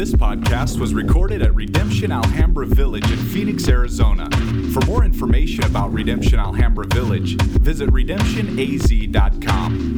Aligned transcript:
This 0.00 0.12
podcast 0.12 0.80
was 0.80 0.94
recorded 0.94 1.42
at 1.42 1.54
Redemption 1.54 2.10
Alhambra 2.10 2.64
Village 2.64 3.04
in 3.04 3.18
Phoenix, 3.18 3.68
Arizona. 3.68 4.30
For 4.72 4.80
more 4.86 5.04
information 5.04 5.62
about 5.64 5.92
Redemption 5.92 6.38
Alhambra 6.38 6.86
Village, 6.86 7.36
visit 7.42 7.90
redemptionaz.com. 7.90 9.96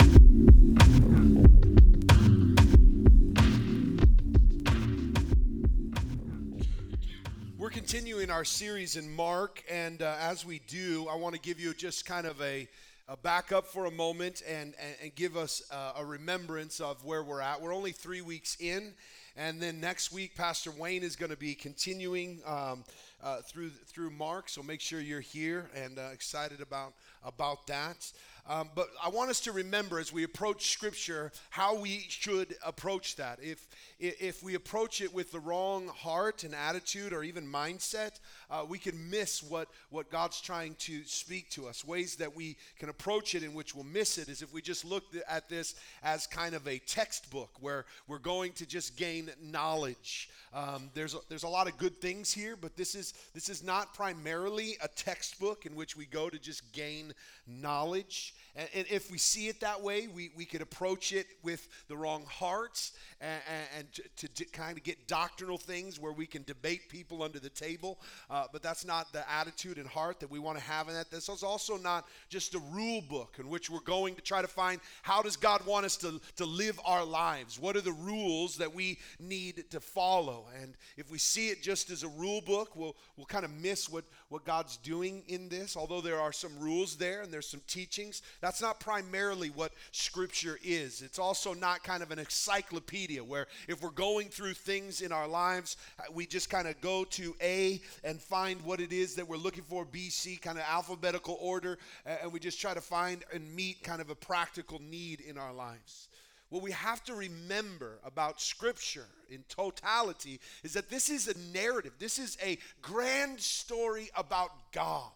We're 7.57 7.71
continuing 7.71 8.32
our 8.32 8.45
series 8.45 8.96
in 8.96 9.14
Mark, 9.14 9.62
and 9.70 10.03
uh, 10.03 10.16
as 10.19 10.45
we 10.45 10.62
do, 10.66 11.06
I 11.09 11.14
want 11.14 11.37
to 11.37 11.41
give 11.41 11.61
you 11.61 11.75
just 11.75 12.06
kind 12.06 12.27
of 12.27 12.42
a, 12.42 12.66
a 13.06 13.16
back 13.16 13.53
up 13.53 13.69
for 13.69 13.84
a 13.84 13.92
moment 13.92 14.42
and, 14.48 14.75
and, 14.80 14.97
and 15.00 15.14
give 15.14 15.37
us 15.37 15.62
uh, 15.70 15.92
a 15.98 16.05
remembrance 16.05 16.80
of 16.80 17.05
where 17.05 17.23
we're 17.23 17.41
at. 17.41 17.62
We're 17.62 17.73
only 17.73 17.92
three 17.92 18.20
weeks 18.20 18.56
in, 18.59 18.95
and 19.36 19.60
then 19.60 19.80
next 19.80 20.12
week, 20.12 20.34
Pastor 20.36 20.70
Wayne 20.70 21.02
is 21.02 21.16
going 21.16 21.30
to 21.30 21.36
be 21.36 21.54
continuing 21.54 22.41
um, 22.46 22.84
uh, 23.22 23.41
through 23.42 23.70
through 23.70 24.10
Mark. 24.10 24.48
So 24.48 24.62
make 24.62 24.80
sure 24.80 25.00
you're 25.00 25.20
here 25.20 25.70
and 25.74 25.98
uh, 25.98 26.10
excited 26.12 26.60
about 26.60 26.92
about 27.24 27.66
that. 27.68 28.12
Um, 28.48 28.70
but 28.74 28.88
I 29.02 29.09
want 29.09 29.30
us 29.30 29.41
to 29.42 29.52
remember 29.52 30.01
as 30.01 30.12
we 30.12 30.24
approach 30.24 30.73
Scripture 30.73 31.30
how 31.50 31.77
we 31.78 32.06
should 32.09 32.56
approach 32.64 33.16
that. 33.16 33.38
If 33.41 33.66
if 34.00 34.42
we 34.42 34.56
approach 34.56 35.00
it 35.00 35.14
with 35.14 35.30
the 35.30 35.38
wrong 35.38 35.87
heart 35.87 36.42
and 36.42 36.52
attitude 36.52 37.12
or 37.12 37.23
even 37.23 37.47
mindset, 37.47 38.19
uh, 38.50 38.64
we 38.69 38.78
can 38.78 39.10
miss 39.10 39.45
what 39.45 39.69
what 39.91 40.10
God's 40.10 40.41
trying 40.41 40.74
to 40.80 41.05
speak 41.05 41.50
to 41.50 41.69
us. 41.69 41.84
Ways 41.84 42.17
that 42.17 42.34
we 42.34 42.56
can 42.80 42.89
approach 42.89 43.36
it 43.36 43.44
in 43.44 43.55
which 43.55 43.77
we'll 43.77 43.84
miss 43.84 44.19
it 44.19 44.28
is 44.28 44.42
if 44.42 44.52
we 44.52 44.61
just 44.61 44.84
look 44.84 45.05
at 45.28 45.48
this 45.48 45.77
as 46.02 46.27
kind 46.27 46.56
of 46.56 46.67
a 46.67 46.78
textbook 46.80 47.50
where 47.61 47.84
we're 48.08 48.19
going 48.19 48.52
to 48.55 48.67
just 48.67 48.97
gain 48.97 49.30
knowledge. 49.41 50.30
Um, 50.52 50.91
there's 50.95 51.14
a, 51.14 51.19
there's 51.28 51.45
a 51.45 51.48
lot 51.48 51.69
of 51.69 51.78
good 51.78 52.00
things 52.00 52.33
here, 52.33 52.56
but 52.56 52.77
this 52.77 52.97
is 52.97 53.14
this 53.34 53.48
is 53.48 53.62
not 53.62 53.95
primarily 53.95 54.77
a 54.83 54.89
textbook 54.89 55.64
in 55.64 55.77
which 55.77 55.97
we 55.97 56.06
go 56.06 56.28
to 56.28 56.41
just 56.41 56.72
gain 56.72 57.14
knowledge. 57.47 58.31
And, 58.55 58.69
and 58.75 58.86
if 58.91 59.11
we 59.11 59.19
see 59.19 59.48
it 59.48 59.61
that 59.61 59.83
way, 59.83 60.08
we, 60.08 60.31
we 60.36 60.45
could 60.45 60.61
approach 60.61 61.12
it 61.12 61.27
with 61.42 61.67
the 61.89 61.97
wrong 61.97 62.25
hearts 62.28 62.92
and, 63.20 63.41
and 63.78 63.86
to, 64.17 64.28
to, 64.28 64.45
kind 64.47 64.77
of 64.77 64.84
get 64.84 65.06
doctrinal 65.06 65.56
things 65.56 65.98
where 65.98 66.12
we 66.12 66.27
can 66.27 66.42
debate 66.42 66.89
people 66.89 67.23
under 67.23 67.39
the 67.39 67.48
table. 67.48 67.98
Uh, 68.28 68.45
but 68.53 68.62
that's 68.62 68.84
not 68.84 69.12
the 69.12 69.30
attitude 69.30 69.78
and 69.78 69.86
heart 69.86 70.20
that 70.20 70.30
we 70.30 70.39
want 70.39 70.58
to 70.58 70.64
have 70.64 70.89
in 70.89 70.95
that. 70.95 71.11
This 71.11 71.28
is 71.28 71.42
also 71.42 71.78
not 71.78 72.06
just 72.28 72.55
a 72.55 72.58
rule 72.73 73.00
book 73.00 73.36
in 73.39 73.48
which 73.48 73.70
we're 73.70 73.80
going 73.80 74.14
to 74.17 74.23
try 74.23 74.42
to 74.42 74.48
find 74.48 74.80
how 75.03 75.23
does 75.23 75.36
God 75.36 75.64
want 75.64 75.86
us 75.86 75.97
to, 75.98 76.20
to 76.36 76.45
live 76.45 76.78
our 76.84 77.05
lives? 77.05 77.58
What 77.58 77.77
are 77.77 77.80
the 77.80 77.92
rules 77.92 78.56
that 78.56 78.75
we 78.75 78.98
need 79.19 79.64
to 79.70 79.80
follow? 79.80 80.47
And 80.61 80.75
if 80.97 81.11
we 81.11 81.19
see 81.19 81.48
it 81.48 81.62
just 81.62 81.91
as 81.91 82.03
a 82.03 82.08
rule 82.08 82.41
book, 82.41 82.77
we'll, 82.77 82.97
we'll 83.17 83.27
kind 83.27 83.45
of 83.45 83.53
miss 83.53 83.89
what, 83.89 84.05
what 84.33 84.44
God's 84.44 84.78
doing 84.78 85.22
in 85.28 85.48
this. 85.48 85.77
Although 85.77 86.00
there 86.00 86.20
are 86.20 86.33
some 86.33 86.58
rules 86.58 86.97
there 86.97 87.22
and 87.22 87.33
there's 87.33 87.48
some 87.48 87.61
teachings, 87.66 88.22
that's 88.41 88.62
not 88.62 88.80
primarily 88.80 89.50
what 89.50 89.72
Scripture 89.92 90.58
is. 90.64 91.02
It's 91.02 91.19
also 91.19 91.52
not 91.52 91.84
kind 91.84 92.02
of 92.02 92.11
an 92.11 92.19
encyclopedia 92.19 93.22
where 93.22 93.47
if 93.69 93.83
we're 93.83 93.91
going 93.91 94.28
through 94.28 94.55
things 94.55 95.02
in 95.02 95.12
our 95.12 95.28
lives, 95.28 95.77
uh, 95.98 96.05
we 96.12 96.27
just 96.27 96.48
kind 96.48 96.66
of 96.66 96.80
go 96.80 97.05
to 97.05 97.36
A 97.42 97.80
and 98.02 98.20
find 98.20 98.61
what 98.62 98.80
it 98.80 98.92
is 98.92 99.14
that 99.16 99.28
we're 99.28 99.36
looking 99.36 99.64
for, 99.64 99.84
B, 99.84 100.08
C, 100.08 100.36
kind 100.36 100.58
of 100.58 100.64
alphabetical 100.67 101.36
order, 101.41 101.78
and 102.06 102.33
we 102.33 102.41
just 102.41 102.61
try 102.61 102.72
to 102.72 102.80
find 102.80 103.24
and 103.33 103.55
meet 103.55 103.83
kind 103.83 104.00
of 104.00 104.11
a 104.11 104.14
practical 104.14 104.80
need 104.80 105.20
in 105.20 105.36
our 105.36 105.52
lives. 105.52 106.08
What 106.52 106.63
we 106.63 106.73
have 106.73 107.02
to 107.05 107.14
remember 107.14 107.98
about 108.05 108.39
Scripture 108.39 109.07
in 109.30 109.42
totality 109.48 110.39
is 110.63 110.74
that 110.74 110.90
this 110.90 111.08
is 111.08 111.27
a 111.27 111.39
narrative, 111.51 111.95
this 111.98 112.18
is 112.18 112.36
a 112.45 112.58
grand 112.83 113.40
story 113.40 114.11
about 114.14 114.51
God, 114.70 115.13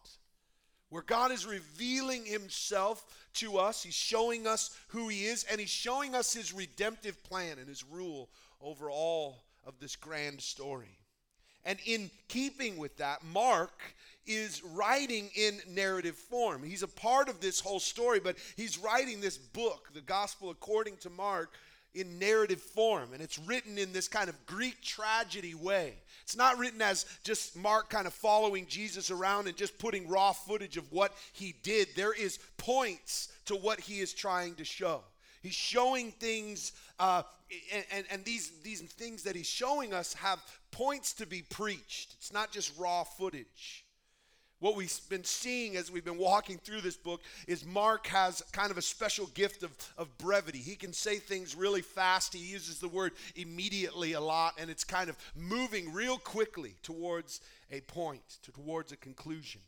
where 0.89 1.03
God 1.03 1.33
is 1.33 1.45
revealing 1.45 2.25
Himself 2.25 3.05
to 3.35 3.59
us. 3.59 3.83
He's 3.83 3.93
showing 3.93 4.47
us 4.47 4.75
who 4.89 5.09
He 5.09 5.27
is, 5.27 5.45
and 5.51 5.61
He's 5.61 5.69
showing 5.69 6.15
us 6.15 6.33
His 6.33 6.55
redemptive 6.55 7.23
plan 7.23 7.59
and 7.59 7.69
His 7.69 7.85
rule 7.85 8.31
over 8.63 8.91
all 8.91 9.45
of 9.67 9.75
this 9.79 9.95
grand 9.95 10.41
story. 10.41 10.97
And 11.67 11.79
in 11.85 12.11
keeping 12.29 12.79
with 12.79 12.97
that, 12.97 13.23
Mark 13.23 13.79
is 14.27 14.63
writing 14.65 15.31
in 15.35 15.61
narrative 15.69 16.17
form. 16.17 16.63
He's 16.63 16.83
a 16.83 16.89
part 16.89 17.29
of 17.29 17.41
this 17.41 17.61
whole 17.61 17.81
story, 17.81 18.21
but 18.21 18.37
he's 18.57 18.79
writing 18.79 19.21
this 19.21 19.39
book, 19.39 19.89
the 19.95 20.01
Gospel 20.01 20.51
according 20.51 20.97
to 20.99 21.11
Mark, 21.11 21.53
in 21.95 22.19
narrative 22.19 22.61
form. 22.61 23.13
And 23.13 23.23
it's 23.23 23.39
written 23.39 23.79
in 23.79 23.93
this 23.93 24.09
kind 24.09 24.29
of 24.29 24.47
Greek 24.47 24.83
tragedy 24.83 25.55
way. 25.55 25.95
It's 26.23 26.37
not 26.37 26.59
written 26.59 26.83
as 26.83 27.07
just 27.25 27.57
Mark 27.57 27.89
kind 27.89 28.07
of 28.07 28.13
following 28.13 28.67
Jesus 28.67 29.11
around 29.11 29.49
and 29.49 29.57
just 29.57 29.79
putting 29.79 30.09
raw 30.09 30.33
footage 30.33 30.77
of 30.77 30.91
what 30.93 31.15
he 31.33 31.55
did. 31.63 31.89
There 31.97 32.13
is 32.13 32.39
points 32.59 33.33
to 33.47 33.57
what 33.57 33.81
he 33.81 34.01
is 34.01 34.13
trying 34.13 34.57
to 34.57 34.65
show. 34.65 35.03
He's 35.43 35.55
showing 35.55 36.11
things, 36.11 36.73
uh, 36.99 37.23
and, 37.73 37.85
and, 37.93 38.07
and 38.11 38.25
these, 38.25 38.51
these 38.65 38.81
things 38.83 39.23
that 39.23 39.37
he's 39.37 39.49
showing 39.49 39.95
us 39.95 40.13
have 40.15 40.41
points 40.73 41.13
to 41.15 41.27
be 41.27 41.43
preached. 41.43 42.15
It's 42.19 42.33
not 42.33 42.51
just 42.51 42.77
raw 42.77 43.05
footage. 43.05 43.86
What 44.59 44.75
we've 44.75 44.99
been 45.11 45.25
seeing 45.25 45.77
as 45.77 45.91
we've 45.91 46.05
been 46.05 46.17
walking 46.17 46.57
through 46.57 46.81
this 46.81 46.97
book 46.97 47.21
is 47.47 47.65
Mark 47.67 48.07
has 48.07 48.43
kind 48.53 48.71
of 48.71 48.79
a 48.79 48.83
special 48.83 49.27
gift 49.29 49.63
of, 49.63 49.71
of 49.99 50.17
brevity. 50.17 50.59
He 50.59 50.77
can 50.77 50.95
say 50.95 51.17
things 51.17 51.55
really 51.55 51.83
fast. 51.83 52.33
He 52.33 52.39
uses 52.39 52.79
the 52.79 52.89
word 52.89 53.13
immediately 53.35 54.15
a 54.15 54.21
lot, 54.21 54.55
and 54.59 54.71
it's 54.71 54.85
kind 54.85 55.11
of 55.11 55.19
moving 55.35 55.93
real 55.93 56.17
quickly 56.17 56.75
towards 56.83 57.43
a 57.71 57.83
point, 57.83 58.39
towards 58.55 58.93
a 58.93 58.97
conclusion. 58.97 59.61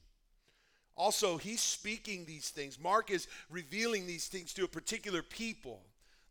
Also, 0.96 1.36
he's 1.36 1.60
speaking 1.60 2.24
these 2.24 2.48
things. 2.48 2.78
Mark 2.80 3.10
is 3.10 3.28
revealing 3.50 4.06
these 4.06 4.26
things 4.26 4.54
to 4.54 4.64
a 4.64 4.68
particular 4.68 5.22
people. 5.22 5.82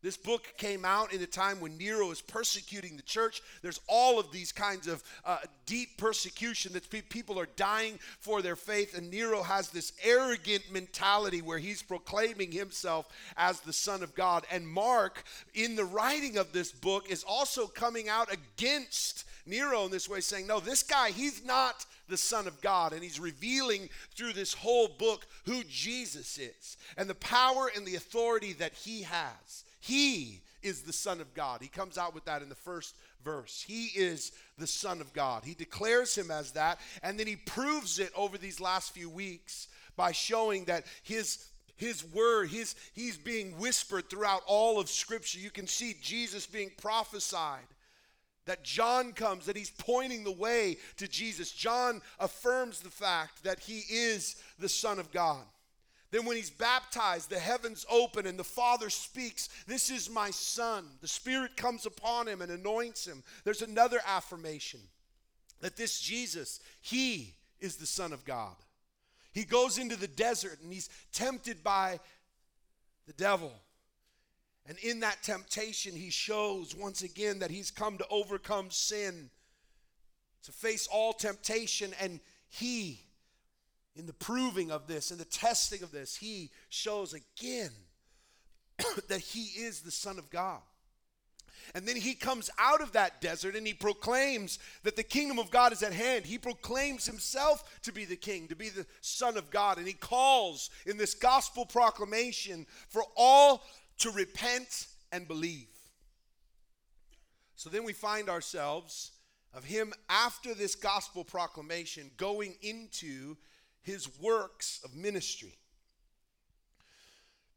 This 0.07 0.16
book 0.16 0.53
came 0.56 0.85
out 0.85 1.12
in 1.12 1.22
a 1.22 1.25
time 1.25 1.59
when 1.59 1.78
Nero 1.78 2.12
is 2.12 2.22
persecuting 2.22 2.95
the 2.95 3.03
church. 3.03 3.41
There's 3.62 3.81
all 3.90 4.22
of 4.22 4.31
these 4.31 4.53
kinds 4.53 4.88
of 4.88 5.03
uh, 5.25 5.40
deep 5.66 5.97
persecution 5.97 6.72
that 6.72 6.90
pe- 6.90 7.01
people 7.01 7.38
are 7.38 7.50
dying 7.57 8.00
for 8.22 8.41
their 8.41 8.56
faith. 8.56 8.97
And 8.97 9.12
Nero 9.12 9.44
has 9.44 9.68
this 9.68 9.91
arrogant 10.01 10.72
mentality 10.72 11.41
where 11.41 11.57
he's 11.57 11.81
proclaiming 11.81 12.53
himself 12.53 13.09
as 13.35 13.59
the 13.59 13.73
Son 13.73 14.01
of 14.01 14.16
God. 14.16 14.45
And 14.50 14.66
Mark, 14.66 15.25
in 15.53 15.75
the 15.75 15.84
writing 15.84 16.38
of 16.38 16.53
this 16.53 16.72
book, 16.72 17.12
is 17.12 17.25
also 17.28 17.68
coming 17.68 18.07
out 18.07 18.31
against 18.31 19.25
Nero 19.45 19.84
in 19.84 19.91
this 19.91 20.07
way, 20.07 20.22
saying, 20.22 20.47
No, 20.47 20.62
this 20.62 20.84
guy, 20.84 21.12
he's 21.12 21.44
not 21.44 21.85
the 22.07 22.16
Son 22.16 22.47
of 22.47 22.62
God. 22.62 22.94
And 22.94 23.03
he's 23.03 23.19
revealing 23.19 23.89
through 24.16 24.31
this 24.31 24.53
whole 24.53 24.88
book 24.88 25.28
who 25.44 25.66
Jesus 25.66 26.38
is 26.38 26.78
and 26.95 27.09
the 27.09 27.16
power 27.16 27.69
and 27.75 27.85
the 27.85 27.95
authority 27.95 28.53
that 28.53 28.74
he 28.74 29.01
has. 29.01 29.66
He 29.88 30.42
is 30.62 30.81
the 30.81 30.94
Son 30.94 31.22
of 31.22 31.34
God. 31.34 31.62
He 31.62 31.68
comes 31.68 31.98
out 31.98 32.14
with 32.14 32.25
that 32.25 32.42
in 32.42 32.50
the 32.50 32.56
first 32.56 32.96
verse. 33.24 33.64
He 33.66 33.86
is 33.96 34.31
the 34.58 34.68
Son 34.68 35.00
of 35.00 35.14
God. 35.14 35.44
He 35.46 35.53
declares 35.53 36.18
him 36.18 36.30
as 36.30 36.52
that, 36.52 36.80
and 37.02 37.20
then 37.20 37.28
he 37.28 37.36
proves 37.36 38.00
it 38.00 38.12
over 38.16 38.38
these 38.38 38.59
last 38.59 38.94
few 38.94 39.09
weeks 39.09 39.68
by 39.96 40.12
showing 40.12 40.66
that 40.66 40.86
his 41.03 41.46
his 41.78 42.03
word 42.03 42.50
his 42.50 42.75
he's 42.94 43.18
being 43.18 43.52
whispered 43.59 44.09
throughout 44.09 44.42
all 44.48 44.80
of 44.80 44.90
scripture 44.90 45.38
you 45.38 45.52
can 45.52 45.68
see 45.68 45.96
jesus 46.02 46.48
being 46.48 46.72
prophesied 46.75 47.68
that 48.48 48.64
John 48.64 49.12
comes, 49.12 49.46
that 49.46 49.56
he's 49.56 49.69
pointing 49.69 50.24
the 50.24 50.31
way 50.31 50.78
to 50.98 51.08
Jesus. 51.08 51.52
John 51.52 52.02
affirms 52.19 52.80
the 52.80 52.89
fact 52.89 53.44
that 53.44 53.60
he 53.60 53.84
is 53.89 54.42
the 54.57 54.69
Son 54.69 55.00
of 55.00 55.12
God. 55.12 55.44
Then, 56.09 56.25
when 56.25 56.38
he's 56.38 56.50
baptized, 56.50 57.30
the 57.30 57.39
heavens 57.39 57.86
open 57.89 58.25
and 58.25 58.39
the 58.39 58.44
Father 58.44 58.89
speaks, 58.89 59.50
This 59.68 59.89
is 59.89 60.09
my 60.09 60.31
Son. 60.31 60.86
The 61.01 61.07
Spirit 61.07 61.57
comes 61.57 61.86
upon 61.86 62.27
him 62.27 62.42
and 62.42 62.50
anoints 62.50 63.06
him. 63.06 63.24
There's 63.44 63.62
another 63.62 64.00
affirmation 64.06 64.80
that 65.59 65.75
this 65.75 66.00
Jesus, 66.00 66.62
he 66.81 67.33
is 67.59 67.75
the 67.75 67.86
Son 67.86 68.13
of 68.13 68.24
God. 68.24 68.56
He 69.33 69.44
goes 69.44 69.77
into 69.77 69.95
the 69.95 70.07
desert 70.07 70.59
and 70.63 70.71
he's 70.71 70.89
tempted 71.12 71.63
by 71.63 72.00
the 73.06 73.13
devil. 73.13 73.51
And 74.68 74.77
in 74.80 75.01
that 75.01 75.24
temptation, 75.24 75.95
he 75.95 76.10
shows 76.10 76.75
once 76.75 77.01
again 77.01 77.39
that 77.39 77.51
he's 77.51 77.71
come 77.71 77.98
to 77.98 78.07
overcome 78.10 78.69
sin, 78.69 79.30
to 80.44 80.51
face 80.51 80.88
all 80.92 81.13
temptation, 81.13 81.94
and 82.01 82.19
he 82.50 83.06
in 84.00 84.06
the 84.06 84.14
proving 84.14 84.72
of 84.72 84.88
this, 84.88 85.12
in 85.12 85.18
the 85.18 85.26
testing 85.26 85.84
of 85.84 85.92
this, 85.92 86.16
he 86.16 86.52
shows 86.70 87.14
again 87.14 87.72
that 89.10 89.20
he 89.20 89.62
is 89.62 89.82
the 89.82 89.92
Son 89.92 90.18
of 90.18 90.30
God. 90.30 90.62
And 91.76 91.86
then 91.86 91.98
he 91.98 92.14
comes 92.14 92.50
out 92.58 92.82
of 92.82 92.94
that 92.94 93.20
desert 93.20 93.56
and 93.56 93.68
he 93.68 93.74
proclaims 93.74 94.60
that 94.84 94.96
the 94.96 95.04
kingdom 95.04 95.38
of 95.38 95.52
God 95.52 95.74
is 95.74 95.84
at 95.84 95.92
hand. 95.92 96.26
He 96.26 96.38
proclaims 96.38 97.06
himself 97.06 97.82
to 97.84 97.92
be 97.92 98.06
the 98.06 98.16
king, 98.16 98.48
to 98.48 98.56
be 98.56 98.70
the 98.70 98.86
Son 99.02 99.38
of 99.38 99.50
God. 99.50 99.78
And 99.78 99.88
he 99.88 99.94
calls 99.94 100.70
in 100.86 100.98
this 100.98 101.14
gospel 101.14 101.66
proclamation 101.66 102.66
for 102.88 103.04
all 103.18 103.64
to 104.00 104.12
repent 104.12 104.88
and 105.12 105.28
believe. 105.28 105.68
So 107.56 107.70
then 107.70 107.84
we 107.84 107.94
find 107.94 108.30
ourselves 108.30 109.12
of 109.54 109.66
him 109.66 109.94
after 110.10 110.54
this 110.54 110.76
gospel 110.76 111.24
proclamation 111.24 112.12
going 112.18 112.56
into 112.62 113.36
his 113.88 114.10
works 114.19 114.81
of 114.84 114.94
ministry. 114.94 115.56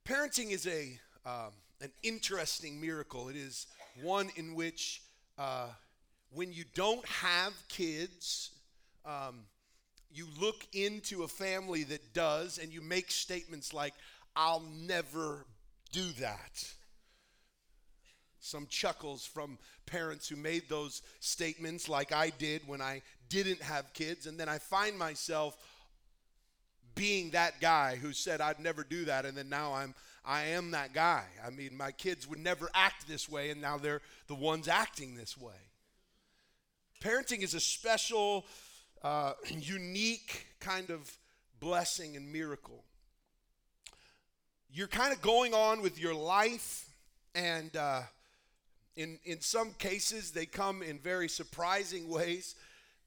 Parenting 0.06 0.52
is 0.52 0.64
a 0.64 0.98
um, 1.26 1.52
an 1.80 1.90
interesting 2.04 2.80
miracle. 2.80 3.28
It 3.28 3.36
is 3.36 3.66
one 4.00 4.30
in 4.36 4.54
which 4.54 5.02
uh, 5.36 5.66
when 6.32 6.52
you 6.52 6.64
don't 6.74 7.04
have 7.06 7.52
kids, 7.68 8.50
um, 9.04 9.40
you 10.12 10.26
look 10.40 10.66
into 10.72 11.24
a 11.24 11.28
family 11.28 11.82
that 11.84 12.14
does, 12.14 12.58
and 12.58 12.72
you 12.72 12.80
make 12.80 13.10
statements 13.10 13.74
like, 13.74 13.94
"I'll 14.36 14.64
never 14.86 15.46
do 15.90 16.12
that." 16.20 16.64
Some 18.38 18.68
chuckles 18.68 19.26
from 19.26 19.58
parents 19.84 20.28
who 20.28 20.36
made 20.36 20.68
those 20.68 21.02
statements, 21.18 21.88
like 21.88 22.12
I 22.12 22.30
did 22.30 22.66
when 22.68 22.80
I 22.80 23.02
didn't 23.28 23.62
have 23.62 23.92
kids. 23.94 24.26
And 24.26 24.38
then 24.38 24.48
I 24.48 24.58
find 24.58 24.98
myself 24.98 25.56
being 27.00 27.30
that 27.30 27.62
guy 27.62 27.96
who 27.96 28.12
said 28.12 28.42
I'd 28.42 28.60
never 28.60 28.84
do 28.84 29.06
that. 29.06 29.24
And 29.24 29.34
then 29.34 29.48
now 29.48 29.72
I'm, 29.72 29.94
I 30.22 30.42
am 30.48 30.72
that 30.72 30.92
guy. 30.92 31.24
I 31.42 31.48
mean, 31.48 31.74
my 31.74 31.92
kids 31.92 32.28
would 32.28 32.38
never 32.38 32.68
act 32.74 33.08
this 33.08 33.26
way, 33.26 33.48
and 33.48 33.58
now 33.58 33.78
they're 33.78 34.02
the 34.26 34.34
ones 34.34 34.68
acting 34.68 35.14
this 35.14 35.34
way. 35.34 35.54
Parenting 37.02 37.42
is 37.42 37.54
a 37.54 37.60
special, 37.60 38.44
uh, 39.02 39.32
unique 39.48 40.46
kind 40.60 40.90
of 40.90 41.10
blessing 41.58 42.16
and 42.16 42.30
miracle. 42.30 42.84
You're 44.70 44.86
kind 44.86 45.14
of 45.14 45.22
going 45.22 45.54
on 45.54 45.80
with 45.80 45.98
your 45.98 46.14
life, 46.14 46.84
and 47.34 47.74
uh, 47.78 48.02
in, 48.94 49.18
in 49.24 49.40
some 49.40 49.72
cases, 49.78 50.32
they 50.32 50.44
come 50.44 50.82
in 50.82 50.98
very 50.98 51.30
surprising 51.30 52.10
ways, 52.10 52.56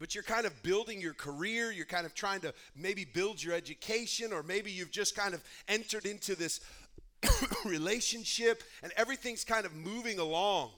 but 0.03 0.13
you're 0.13 0.21
kind 0.21 0.45
of 0.45 0.63
building 0.63 0.99
your 0.99 1.13
career. 1.13 1.71
You're 1.71 1.85
kind 1.85 2.05
of 2.05 2.13
trying 2.13 2.41
to 2.41 2.53
maybe 2.75 3.05
build 3.05 3.41
your 3.41 3.53
education, 3.53 4.33
or 4.33 4.43
maybe 4.43 4.69
you've 4.69 4.91
just 4.91 5.15
kind 5.15 5.33
of 5.33 5.41
entered 5.69 6.05
into 6.05 6.35
this 6.35 6.59
relationship 7.65 8.63
and 8.83 8.91
everything's 8.97 9.45
kind 9.45 9.65
of 9.65 9.73
moving 9.73 10.19
along. 10.19 10.71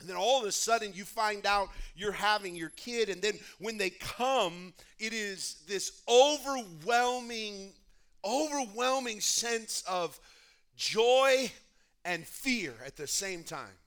And 0.00 0.10
then 0.10 0.18
all 0.18 0.42
of 0.42 0.46
a 0.46 0.52
sudden, 0.52 0.92
you 0.92 1.06
find 1.06 1.46
out 1.46 1.70
you're 1.96 2.12
having 2.12 2.54
your 2.54 2.68
kid. 2.68 3.08
And 3.08 3.22
then 3.22 3.38
when 3.60 3.78
they 3.78 3.88
come, 3.88 4.74
it 4.98 5.14
is 5.14 5.62
this 5.66 6.02
overwhelming, 6.06 7.72
overwhelming 8.22 9.22
sense 9.22 9.82
of 9.88 10.20
joy 10.76 11.50
and 12.04 12.26
fear 12.26 12.74
at 12.84 12.98
the 12.98 13.06
same 13.06 13.42
time 13.42 13.78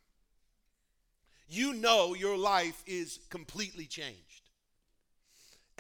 you 1.52 1.74
know 1.74 2.14
your 2.14 2.38
life 2.38 2.82
is 2.88 3.20
completely 3.30 3.86
changed. 3.86 4.31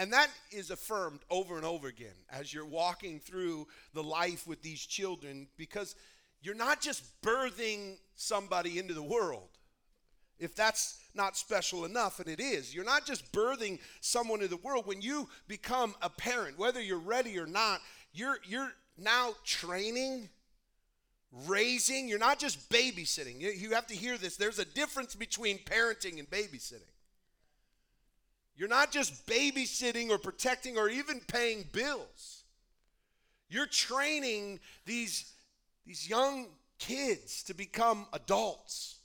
And 0.01 0.11
that 0.13 0.31
is 0.49 0.71
affirmed 0.71 1.19
over 1.29 1.57
and 1.57 1.63
over 1.63 1.87
again 1.87 2.15
as 2.31 2.51
you're 2.51 2.65
walking 2.65 3.19
through 3.19 3.67
the 3.93 4.01
life 4.01 4.47
with 4.47 4.63
these 4.63 4.83
children 4.83 5.45
because 5.57 5.95
you're 6.41 6.55
not 6.55 6.81
just 6.81 7.03
birthing 7.21 7.97
somebody 8.15 8.79
into 8.79 8.95
the 8.95 9.03
world. 9.03 9.49
If 10.39 10.55
that's 10.55 10.97
not 11.13 11.37
special 11.37 11.85
enough, 11.85 12.19
and 12.19 12.27
it 12.27 12.39
is, 12.39 12.73
you're 12.73 12.83
not 12.83 13.05
just 13.05 13.31
birthing 13.31 13.77
someone 13.99 14.39
into 14.39 14.49
the 14.49 14.57
world. 14.63 14.87
When 14.87 15.03
you 15.03 15.29
become 15.47 15.93
a 16.01 16.09
parent, 16.09 16.57
whether 16.57 16.81
you're 16.81 16.97
ready 16.97 17.37
or 17.37 17.45
not, 17.45 17.79
you're, 18.11 18.39
you're 18.43 18.73
now 18.97 19.35
training 19.45 20.29
raising, 21.45 22.09
you're 22.09 22.17
not 22.17 22.39
just 22.39 22.71
babysitting. 22.71 23.39
You 23.39 23.75
have 23.75 23.85
to 23.85 23.95
hear 23.95 24.17
this. 24.17 24.35
There's 24.35 24.57
a 24.57 24.65
difference 24.65 25.13
between 25.13 25.59
parenting 25.59 26.17
and 26.17 26.27
babysitting. 26.27 26.89
You're 28.55 28.67
not 28.67 28.91
just 28.91 29.25
babysitting 29.25 30.09
or 30.09 30.17
protecting 30.17 30.77
or 30.77 30.89
even 30.89 31.19
paying 31.21 31.65
bills. 31.71 32.43
You're 33.49 33.65
training 33.65 34.59
these, 34.85 35.31
these 35.85 36.09
young 36.09 36.47
kids 36.79 37.43
to 37.43 37.53
become 37.53 38.05
adults. 38.13 38.97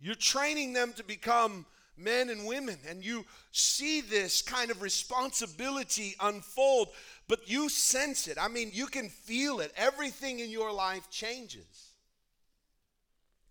You're 0.00 0.14
training 0.14 0.72
them 0.74 0.92
to 0.94 1.04
become 1.04 1.66
men 1.96 2.28
and 2.28 2.44
women, 2.44 2.76
and 2.88 3.04
you 3.04 3.24
see 3.52 4.00
this 4.00 4.42
kind 4.42 4.70
of 4.70 4.82
responsibility 4.82 6.16
unfold 6.20 6.88
but 7.26 7.48
you 7.48 7.68
sense 7.68 8.28
it. 8.28 8.36
I 8.40 8.48
mean, 8.48 8.70
you 8.72 8.86
can 8.86 9.08
feel 9.08 9.60
it. 9.60 9.72
Everything 9.76 10.40
in 10.40 10.50
your 10.50 10.72
life 10.72 11.08
changes. 11.10 11.92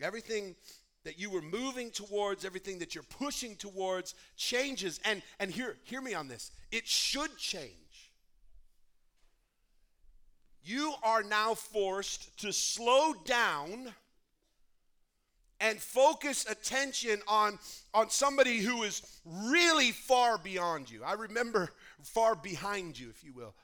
Everything 0.00 0.54
that 1.04 1.18
you 1.18 1.30
were 1.30 1.42
moving 1.42 1.90
towards, 1.90 2.44
everything 2.44 2.78
that 2.78 2.94
you're 2.94 3.04
pushing 3.04 3.56
towards 3.56 4.14
changes. 4.36 5.00
And 5.04 5.22
and 5.38 5.50
hear 5.50 5.76
hear 5.84 6.00
me 6.00 6.14
on 6.14 6.28
this. 6.28 6.50
It 6.70 6.86
should 6.86 7.36
change. 7.36 7.72
You 10.62 10.94
are 11.02 11.22
now 11.22 11.54
forced 11.54 12.38
to 12.40 12.52
slow 12.52 13.12
down 13.26 13.92
and 15.60 15.80
focus 15.80 16.46
attention 16.48 17.20
on, 17.28 17.58
on 17.92 18.10
somebody 18.10 18.58
who 18.58 18.82
is 18.82 19.02
really 19.24 19.92
far 19.92 20.38
beyond 20.38 20.90
you. 20.90 21.02
I 21.04 21.12
remember 21.14 21.70
far 22.02 22.34
behind 22.34 22.98
you, 22.98 23.08
if 23.10 23.22
you 23.22 23.32
will. 23.32 23.54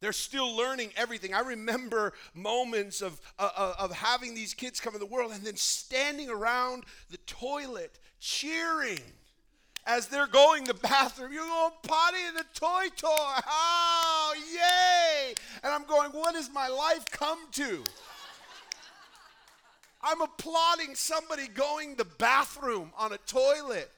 They're 0.00 0.12
still 0.12 0.56
learning 0.56 0.90
everything. 0.96 1.34
I 1.34 1.40
remember 1.40 2.12
moments 2.34 3.02
of, 3.02 3.20
uh, 3.38 3.50
uh, 3.56 3.74
of 3.78 3.92
having 3.92 4.34
these 4.34 4.54
kids 4.54 4.80
come 4.80 4.94
in 4.94 5.00
the 5.00 5.06
world 5.06 5.32
and 5.32 5.44
then 5.44 5.56
standing 5.56 6.30
around 6.30 6.84
the 7.10 7.18
toilet 7.26 7.98
cheering 8.20 9.00
as 9.86 10.06
they're 10.06 10.26
going 10.26 10.66
to 10.66 10.72
the 10.72 10.78
bathroom. 10.78 11.32
You're 11.32 11.46
going 11.46 11.72
potty 11.82 12.18
in 12.28 12.34
the 12.34 12.44
toy 12.54 12.86
toy. 12.96 13.08
Oh, 13.10 14.34
yay! 14.52 15.34
And 15.64 15.72
I'm 15.72 15.84
going, 15.84 16.10
what 16.12 16.34
has 16.34 16.50
my 16.52 16.68
life 16.68 17.10
come 17.10 17.38
to? 17.52 17.82
I'm 20.02 20.20
applauding 20.20 20.94
somebody 20.94 21.48
going 21.48 21.96
the 21.96 22.04
bathroom 22.04 22.92
on 22.96 23.12
a 23.12 23.18
toilet. 23.18 23.90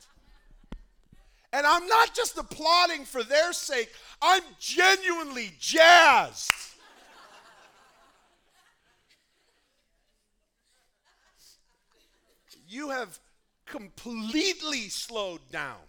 And 1.52 1.67
I'm 1.67 1.87
not 1.87 2.14
just 2.14 2.38
applauding 2.38 3.05
for 3.05 3.25
their 3.25 3.52
sake, 3.52 3.92
I'm 4.23 4.42
genuinely 4.59 5.52
jazzed. 5.59 6.52
you 12.71 12.90
have 12.90 13.19
completely 13.66 14.88
slowed 14.88 15.40
down 15.50 15.80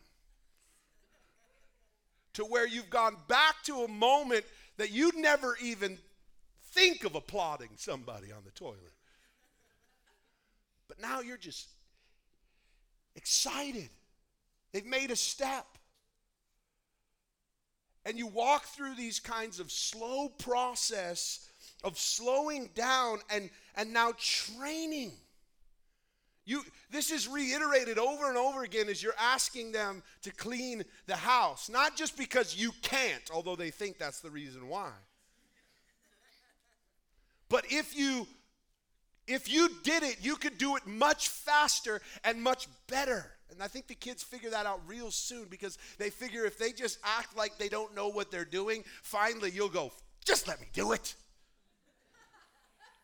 to 2.33 2.43
where 2.43 2.67
you've 2.67 2.89
gone 2.89 3.15
back 3.27 3.55
to 3.63 3.83
a 3.83 3.87
moment 3.87 4.43
that 4.77 4.91
you'd 4.91 5.15
never 5.15 5.55
even 5.61 5.97
think 6.71 7.03
of 7.03 7.15
applauding 7.15 7.69
somebody 7.75 8.31
on 8.31 8.43
the 8.43 8.51
toilet. 8.51 8.93
But 10.87 10.99
now 10.99 11.21
you're 11.21 11.37
just 11.37 11.67
excited. 13.15 13.89
They've 14.71 14.85
made 14.85 15.11
a 15.11 15.15
step. 15.15 15.65
And 18.05 18.17
you 18.17 18.27
walk 18.27 18.65
through 18.65 18.95
these 18.95 19.19
kinds 19.19 19.59
of 19.59 19.71
slow 19.71 20.29
process 20.29 21.47
of 21.83 21.97
slowing 21.97 22.69
down 22.73 23.19
and, 23.29 23.49
and 23.75 23.93
now 23.93 24.13
training. 24.17 25.11
You, 26.45 26.63
this 26.89 27.11
is 27.11 27.27
reiterated 27.27 27.99
over 27.99 28.27
and 28.27 28.37
over 28.37 28.63
again 28.63 28.89
as 28.89 29.03
you're 29.03 29.13
asking 29.19 29.71
them 29.71 30.01
to 30.23 30.31
clean 30.31 30.83
the 31.05 31.15
house. 31.15 31.69
Not 31.69 31.95
just 31.95 32.17
because 32.17 32.55
you 32.55 32.71
can't, 32.81 33.29
although 33.31 33.55
they 33.55 33.69
think 33.69 33.99
that's 33.99 34.21
the 34.21 34.31
reason 34.31 34.67
why. 34.67 34.91
But 37.49 37.65
if 37.69 37.95
you 37.95 38.27
if 39.27 39.51
you 39.51 39.69
did 39.83 40.03
it, 40.03 40.17
you 40.21 40.35
could 40.35 40.57
do 40.57 40.75
it 40.75 40.87
much 40.87 41.29
faster 41.29 42.01
and 42.23 42.41
much 42.41 42.67
better. 42.87 43.31
And 43.51 43.61
I 43.61 43.67
think 43.67 43.87
the 43.87 43.95
kids 43.95 44.23
figure 44.23 44.49
that 44.49 44.65
out 44.65 44.81
real 44.87 45.11
soon 45.11 45.45
because 45.49 45.77
they 45.97 46.09
figure 46.09 46.45
if 46.45 46.57
they 46.57 46.71
just 46.71 46.99
act 47.03 47.35
like 47.37 47.57
they 47.57 47.69
don't 47.69 47.95
know 47.95 48.07
what 48.09 48.31
they're 48.31 48.45
doing, 48.45 48.83
finally 49.03 49.51
you'll 49.51 49.69
go, 49.69 49.91
just 50.25 50.47
let 50.47 50.59
me 50.59 50.67
do 50.73 50.91
it. 50.93 51.15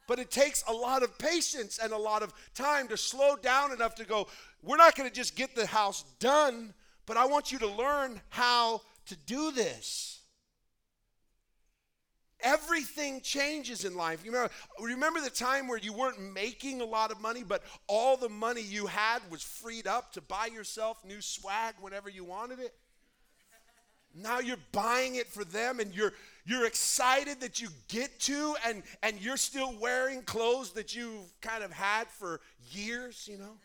But 0.07 0.19
it 0.19 0.31
takes 0.31 0.63
a 0.67 0.73
lot 0.73 1.03
of 1.03 1.17
patience 1.17 1.79
and 1.83 1.91
a 1.91 1.97
lot 1.97 2.23
of 2.23 2.33
time 2.55 2.87
to 2.87 2.97
slow 2.97 3.35
down 3.35 3.73
enough 3.73 3.95
to 3.95 4.05
go, 4.05 4.27
we're 4.63 4.77
not 4.77 4.95
going 4.95 5.09
to 5.09 5.13
just 5.13 5.35
get 5.35 5.53
the 5.53 5.65
house 5.65 6.05
done, 6.19 6.73
but 7.05 7.17
I 7.17 7.25
want 7.25 7.51
you 7.51 7.59
to 7.59 7.67
learn 7.67 8.21
how 8.29 8.81
to 9.07 9.15
do 9.25 9.51
this. 9.51 10.16
Everything 12.41 13.21
changes 13.21 13.83
in 13.83 13.95
life. 13.95 14.23
You 14.23 14.31
remember, 14.31 14.53
remember 14.79 15.21
the 15.21 15.29
time 15.29 15.67
where 15.67 15.79
you 15.79 15.91
weren't 15.91 16.19
making 16.19 16.81
a 16.81 16.85
lot 16.85 17.11
of 17.11 17.19
money, 17.19 17.43
but 17.43 17.63
all 17.87 18.15
the 18.15 18.29
money 18.29 18.61
you 18.61 18.85
had 18.85 19.19
was 19.31 19.41
freed 19.41 19.87
up 19.87 20.13
to 20.13 20.21
buy 20.21 20.47
yourself 20.47 21.03
new 21.03 21.19
swag 21.21 21.75
whenever 21.81 22.09
you 22.09 22.23
wanted 22.23 22.59
it? 22.59 22.75
Now 24.13 24.39
you're 24.39 24.57
buying 24.71 25.15
it 25.15 25.27
for 25.27 25.43
them 25.43 25.79
and 25.79 25.93
you're 25.93 26.13
you're 26.45 26.65
excited 26.65 27.41
that 27.41 27.61
you 27.61 27.67
get 27.87 28.19
to 28.21 28.55
and 28.65 28.81
and 29.03 29.21
you're 29.21 29.37
still 29.37 29.75
wearing 29.79 30.23
clothes 30.23 30.71
that 30.71 30.95
you've 30.95 31.39
kind 31.41 31.63
of 31.63 31.71
had 31.71 32.07
for 32.07 32.41
years, 32.71 33.27
you 33.29 33.37
know? 33.37 33.57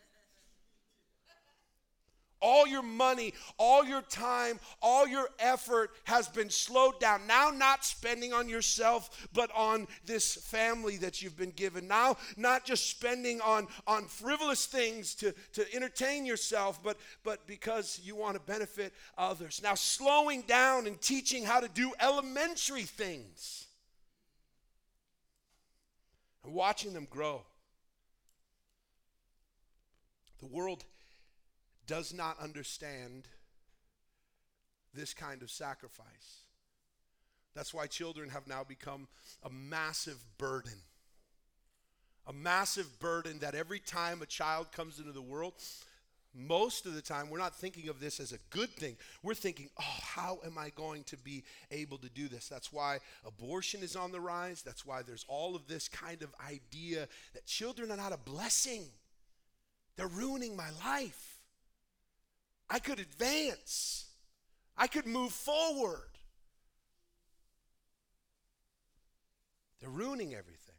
All 2.43 2.67
your 2.67 2.83
money, 2.83 3.33
all 3.57 3.85
your 3.85 4.01
time, 4.01 4.59
all 4.81 5.07
your 5.07 5.29
effort 5.39 5.91
has 6.03 6.27
been 6.27 6.49
slowed 6.49 6.99
down. 6.99 7.25
Now, 7.25 7.49
not 7.49 7.85
spending 7.85 8.33
on 8.33 8.49
yourself, 8.49 9.27
but 9.33 9.49
on 9.55 9.87
this 10.05 10.35
family 10.35 10.97
that 10.97 11.21
you've 11.21 11.37
been 11.37 11.51
given. 11.51 11.87
Now, 11.87 12.17
not 12.35 12.65
just 12.65 12.89
spending 12.89 13.39
on, 13.41 13.67
on 13.87 14.05
frivolous 14.05 14.65
things 14.65 15.15
to, 15.15 15.33
to 15.53 15.73
entertain 15.73 16.25
yourself, 16.25 16.83
but, 16.83 16.97
but 17.23 17.47
because 17.47 17.99
you 18.03 18.15
want 18.15 18.35
to 18.35 18.41
benefit 18.41 18.93
others. 19.17 19.61
Now, 19.63 19.75
slowing 19.75 20.41
down 20.41 20.85
and 20.85 20.99
teaching 20.99 21.45
how 21.45 21.61
to 21.61 21.69
do 21.69 21.93
elementary 22.01 22.83
things 22.83 23.67
and 26.43 26.53
watching 26.53 26.93
them 26.93 27.07
grow. 27.09 27.43
The 30.39 30.47
world 30.47 30.83
does 31.87 32.13
not 32.13 32.39
understand 32.39 33.27
this 34.93 35.13
kind 35.13 35.41
of 35.41 35.51
sacrifice. 35.51 36.43
That's 37.55 37.73
why 37.73 37.87
children 37.87 38.29
have 38.29 38.47
now 38.47 38.63
become 38.63 39.07
a 39.43 39.49
massive 39.49 40.17
burden. 40.37 40.73
A 42.25 42.33
massive 42.33 42.99
burden 42.99 43.39
that 43.39 43.53
every 43.53 43.79
time 43.79 44.21
a 44.21 44.25
child 44.25 44.71
comes 44.71 44.99
into 44.99 45.11
the 45.11 45.21
world, 45.21 45.53
most 46.33 46.85
of 46.85 46.95
the 46.95 47.01
time 47.01 47.29
we're 47.29 47.37
not 47.37 47.55
thinking 47.55 47.89
of 47.89 47.99
this 47.99 48.19
as 48.19 48.31
a 48.31 48.39
good 48.49 48.69
thing. 48.69 48.95
We're 49.21 49.35
thinking, 49.35 49.69
oh, 49.79 49.97
how 50.01 50.39
am 50.45 50.57
I 50.57 50.69
going 50.69 51.03
to 51.05 51.17
be 51.17 51.43
able 51.69 51.97
to 51.99 52.09
do 52.09 52.27
this? 52.27 52.47
That's 52.47 52.73
why 52.73 52.99
abortion 53.25 53.83
is 53.83 53.95
on 53.95 54.11
the 54.11 54.21
rise. 54.21 54.63
That's 54.63 54.85
why 54.85 55.01
there's 55.03 55.25
all 55.27 55.55
of 55.55 55.67
this 55.67 55.87
kind 55.87 56.23
of 56.23 56.29
idea 56.47 57.07
that 57.33 57.45
children 57.45 57.91
are 57.91 57.97
not 57.97 58.13
a 58.13 58.17
blessing, 58.17 58.85
they're 59.95 60.07
ruining 60.07 60.55
my 60.55 60.69
life. 60.83 61.32
I 62.73 62.79
could 62.79 62.99
advance, 62.99 64.07
I 64.75 64.87
could 64.87 65.05
move 65.05 65.31
forward. 65.31 66.09
They're 69.79 69.91
ruining 69.91 70.33
everything. 70.33 70.73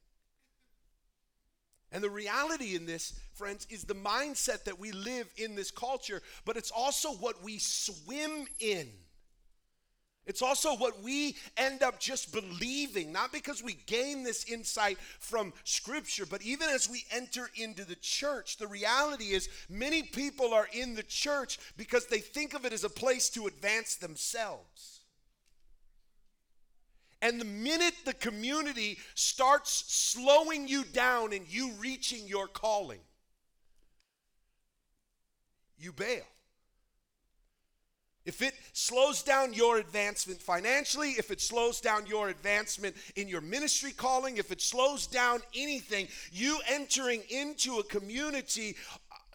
And 1.93 2.03
the 2.03 2.11
reality 2.11 2.75
in 2.75 2.85
this, 2.85 3.17
friends, 3.35 3.69
is 3.71 3.85
the 3.85 3.95
mindset 3.95 4.65
that 4.65 4.81
we 4.81 4.91
live 4.91 5.29
in 5.37 5.55
this 5.55 5.71
culture, 5.71 6.21
but 6.45 6.57
it's 6.57 6.73
also 6.73 7.11
what 7.11 7.45
we 7.45 7.59
swim 7.59 8.49
in. 8.59 8.89
It's 10.27 10.41
also 10.41 10.75
what 10.75 11.03
we 11.03 11.37
end 11.57 11.83
up 11.83 12.01
just 12.01 12.33
believing, 12.33 13.13
not 13.13 13.31
because 13.31 13.63
we 13.63 13.77
gain 13.87 14.23
this 14.23 14.45
insight 14.45 14.99
from 15.19 15.53
Scripture, 15.65 16.25
but 16.25 16.41
even 16.43 16.71
as 16.71 16.89
we 16.89 17.05
enter 17.11 17.51
into 17.57 17.85
the 17.85 17.97
church, 17.97 18.57
the 18.57 18.67
reality 18.67 19.33
is 19.33 19.51
many 19.69 20.03
people 20.03 20.55
are 20.55 20.69
in 20.73 20.95
the 20.95 21.03
church 21.03 21.59
because 21.77 22.07
they 22.07 22.21
think 22.21 22.55
of 22.55 22.65
it 22.65 22.73
as 22.73 22.85
a 22.85 22.89
place 22.89 23.29
to 23.31 23.47
advance 23.47 23.97
themselves. 23.97 25.01
And 27.21 27.41
the 27.41 27.47
minute 27.47 27.95
the 28.05 28.15
community 28.15 28.99
starts 29.15 29.85
slowing 29.89 30.69
you 30.69 30.85
down 30.85 31.33
and 31.33 31.47
you 31.49 31.73
reaching 31.73 32.27
your 32.27 32.47
calling, 32.47 33.01
you 35.79 35.93
bail. 35.93 36.25
If 38.27 38.41
it 38.41 38.55
slows 38.73 39.23
down 39.23 39.53
your 39.53 39.77
advancement 39.77 40.41
financially, 40.41 41.11
if 41.11 41.31
it 41.31 41.43
slows 41.43 41.81
down 41.81 42.07
your 42.07 42.31
advancement 42.31 42.97
in 43.17 43.29
your 43.29 43.43
ministry 43.43 43.93
calling, 43.93 44.39
if 44.39 44.51
it 44.51 44.63
slows 44.63 45.07
down 45.07 45.41
anything, 45.55 46.09
you 46.33 46.59
entering 46.67 47.23
into 47.29 47.81
a 47.81 47.85
community 47.85 48.77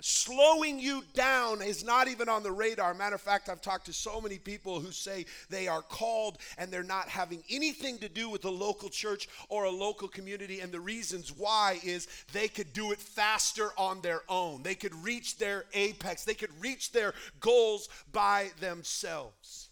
slowing 0.01 0.79
you 0.79 1.03
down 1.13 1.61
is 1.61 1.83
not 1.83 2.07
even 2.07 2.29
on 2.29 2.43
the 2.43 2.51
radar. 2.51 2.93
Matter 2.93 3.15
of 3.15 3.21
fact, 3.21 3.49
I've 3.49 3.61
talked 3.61 3.85
to 3.87 3.93
so 3.93 4.21
many 4.21 4.37
people 4.37 4.79
who 4.79 4.91
say 4.91 5.25
they 5.49 5.67
are 5.67 5.81
called 5.81 6.37
and 6.57 6.71
they're 6.71 6.83
not 6.83 7.09
having 7.09 7.43
anything 7.49 7.97
to 7.99 8.09
do 8.09 8.29
with 8.29 8.45
a 8.45 8.49
local 8.49 8.89
church 8.89 9.27
or 9.49 9.65
a 9.65 9.71
local 9.71 10.07
community. 10.07 10.61
And 10.61 10.71
the 10.71 10.79
reasons 10.79 11.35
why 11.35 11.79
is 11.83 12.07
they 12.31 12.47
could 12.47 12.73
do 12.73 12.91
it 12.91 12.99
faster 12.99 13.69
on 13.77 14.01
their 14.01 14.21
own, 14.29 14.63
they 14.63 14.75
could 14.75 14.95
reach 15.03 15.37
their 15.37 15.65
apex, 15.73 16.23
they 16.23 16.33
could 16.33 16.51
reach 16.61 16.91
their 16.91 17.13
goals 17.39 17.89
by 18.11 18.49
themselves. 18.59 19.69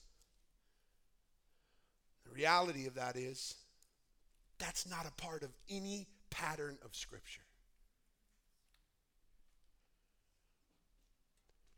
The 2.25 2.35
reality 2.35 2.85
of 2.85 2.95
that 2.95 3.15
is 3.15 3.55
that's 4.59 4.89
not 4.89 5.05
a 5.07 5.11
part 5.21 5.43
of 5.43 5.49
any 5.69 6.07
pattern 6.29 6.77
of 6.83 6.95
Scripture. 6.95 7.46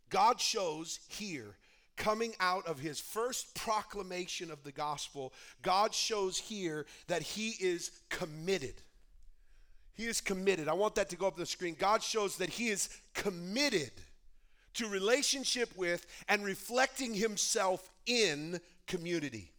God 0.09 0.39
shows 0.39 0.99
here, 1.07 1.55
coming 1.95 2.33
out 2.39 2.65
of 2.65 2.79
his 2.79 2.99
first 2.99 3.53
proclamation 3.55 4.49
of 4.49 4.63
the 4.63 4.71
gospel, 4.71 5.33
God 5.61 5.93
shows 5.93 6.37
here 6.37 6.85
that 7.07 7.21
he 7.21 7.49
is 7.59 7.91
committed. 8.09 8.81
He 9.93 10.05
is 10.05 10.21
committed. 10.21 10.67
I 10.69 10.73
want 10.73 10.95
that 10.95 11.09
to 11.09 11.17
go 11.17 11.27
up 11.27 11.33
on 11.33 11.39
the 11.39 11.45
screen. 11.45 11.75
God 11.77 12.01
shows 12.01 12.37
that 12.37 12.49
he 12.49 12.69
is 12.69 12.89
committed 13.13 13.91
to 14.75 14.87
relationship 14.87 15.69
with 15.75 16.05
and 16.29 16.45
reflecting 16.45 17.13
himself 17.13 17.89
in 18.05 18.61
community. 18.87 19.51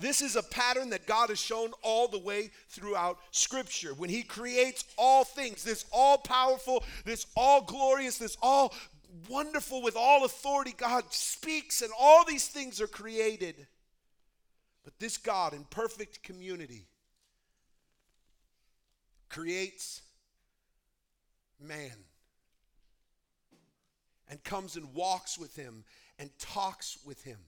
This 0.00 0.22
is 0.22 0.34
a 0.34 0.42
pattern 0.42 0.88
that 0.90 1.06
God 1.06 1.28
has 1.28 1.38
shown 1.38 1.72
all 1.82 2.08
the 2.08 2.18
way 2.18 2.50
throughout 2.70 3.18
Scripture. 3.32 3.92
When 3.92 4.08
He 4.08 4.22
creates 4.22 4.84
all 4.96 5.24
things, 5.24 5.62
this 5.62 5.84
all 5.92 6.16
powerful, 6.16 6.82
this 7.04 7.26
all 7.36 7.60
glorious, 7.60 8.16
this 8.16 8.38
all 8.40 8.72
wonderful 9.28 9.82
with 9.82 9.96
all 9.96 10.24
authority. 10.24 10.74
God 10.76 11.04
speaks, 11.10 11.82
and 11.82 11.90
all 11.98 12.24
these 12.24 12.48
things 12.48 12.80
are 12.80 12.86
created. 12.86 13.66
But 14.84 14.98
this 14.98 15.16
God, 15.16 15.52
in 15.52 15.64
perfect 15.64 16.22
community, 16.22 16.86
creates 19.28 20.02
man 21.60 22.04
and 24.28 24.42
comes 24.42 24.76
and 24.76 24.94
walks 24.94 25.38
with 25.38 25.54
him 25.56 25.84
and 26.18 26.30
talks 26.38 26.98
with 27.04 27.22
him 27.22 27.38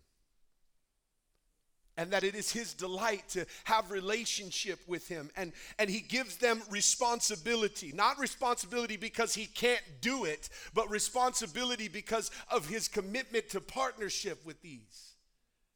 and 1.97 2.11
that 2.11 2.25
it 2.25 2.35
is 2.35 2.51
his 2.51 2.75
delight 2.75 3.29
to 3.29 3.47
have 3.65 3.91
relationship 3.91 4.81
with 4.87 5.09
him. 5.09 5.31
And 5.37 5.53
and 5.79 5.91
he 5.91 6.01
gives 6.01 6.37
them 6.37 6.63
responsibility 6.71 7.93
not 7.95 8.19
responsibility 8.19 8.97
because 8.97 9.35
he 9.35 9.47
can't 9.47 9.83
do 10.01 10.25
it 10.25 10.49
but 10.75 10.91
responsibility 10.91 11.89
because 11.89 12.31
of 12.51 12.69
his 12.69 12.89
commitment 12.89 13.49
to 13.51 13.61
partnership 13.61 14.45
with 14.45 14.61
these 14.63 15.15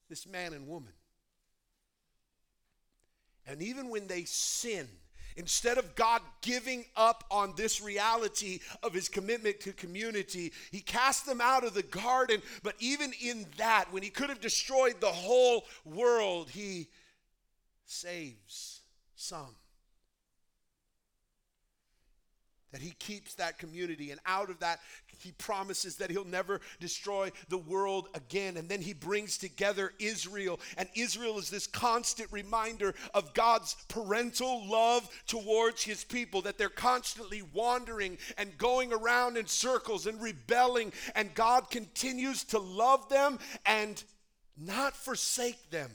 this 0.09 0.27
man 0.27 0.53
and 0.53 0.69
woman. 0.69 0.93
And 3.47 3.63
even 3.63 3.91
when 3.91 4.07
they 4.07 4.25
sin 4.25 4.89
Instead 5.37 5.77
of 5.77 5.95
God 5.95 6.23
giving 6.41 6.85
up 6.97 7.25
on 7.31 7.53
this 7.57 7.81
reality 7.81 8.61
of 8.83 8.95
his 8.95 9.09
commitment 9.09 9.61
to 9.61 9.73
community, 9.73 10.53
he 10.71 10.81
cast 10.81 11.27
them 11.27 11.41
out 11.41 11.65
of 11.65 11.75
the 11.75 11.83
garden. 11.83 12.41
But 12.63 12.75
even 12.79 13.13
in 13.23 13.47
that, 13.59 13.93
when 13.93 14.03
he 14.03 14.09
could 14.09 14.31
have 14.31 14.41
destroyed 14.41 15.01
the 15.01 15.07
whole 15.13 15.65
world, 15.85 16.51
he 16.51 16.89
saves 17.85 18.81
some 19.15 19.55
that 22.73 22.81
he 22.83 22.91
keeps 22.99 23.35
that 23.35 23.59
community 23.59 24.11
and 24.11 24.21
out 24.27 24.51
of 24.51 24.59
that 24.61 24.81
he 25.19 25.33
promises 25.33 25.97
that 25.97 26.11
he'll 26.11 26.25
never 26.25 26.61
destroy 26.81 27.31
the 27.49 27.59
world 27.59 28.09
again. 28.15 28.57
And 28.57 28.69
then 28.69 28.81
he 28.81 28.93
brings 28.93 29.39
together 29.39 29.93
Israel 29.99 30.61
and 30.77 30.89
Israel 30.95 31.39
is 31.39 31.51
this 31.51 31.67
constant 31.67 32.31
reminder 32.33 32.95
of 33.15 33.35
God's 33.35 33.77
parental 33.89 34.69
love 34.69 35.09
towards 35.27 35.83
his 35.83 36.05
people 36.05 36.43
that 36.43 36.59
they're 36.59 36.69
constantly 36.69 37.43
wandering 37.55 38.19
and 38.37 38.57
going 38.59 38.93
around 38.93 39.37
in 39.37 39.47
circles 39.47 40.07
and 40.07 40.21
rebelling 40.21 40.93
and 41.15 41.35
God 41.35 41.71
continues 41.71 42.45
to 42.45 42.59
love 42.59 43.09
them 43.09 43.39
and 43.65 44.03
not 44.57 44.97
forsake 44.97 45.71
them 45.71 45.91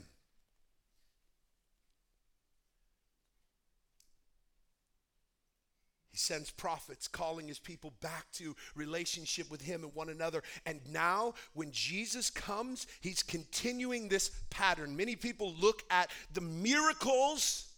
He 6.11 6.11
sends 6.22 6.50
prophets 6.50 7.08
calling 7.08 7.48
his 7.48 7.58
people 7.58 7.92
back 8.00 8.30
to 8.32 8.54
relationship 8.74 9.50
with 9.50 9.60
him 9.60 9.82
and 9.82 9.94
one 9.94 10.08
another. 10.08 10.42
And 10.64 10.80
now, 10.90 11.34
when 11.54 11.70
Jesus 11.72 12.30
comes, 12.30 12.86
he's 13.00 13.22
continuing 13.22 14.08
this 14.08 14.30
pattern. 14.50 14.96
Many 14.96 15.16
people 15.16 15.54
look 15.58 15.82
at 15.90 16.10
the 16.32 16.40
miracles 16.40 17.71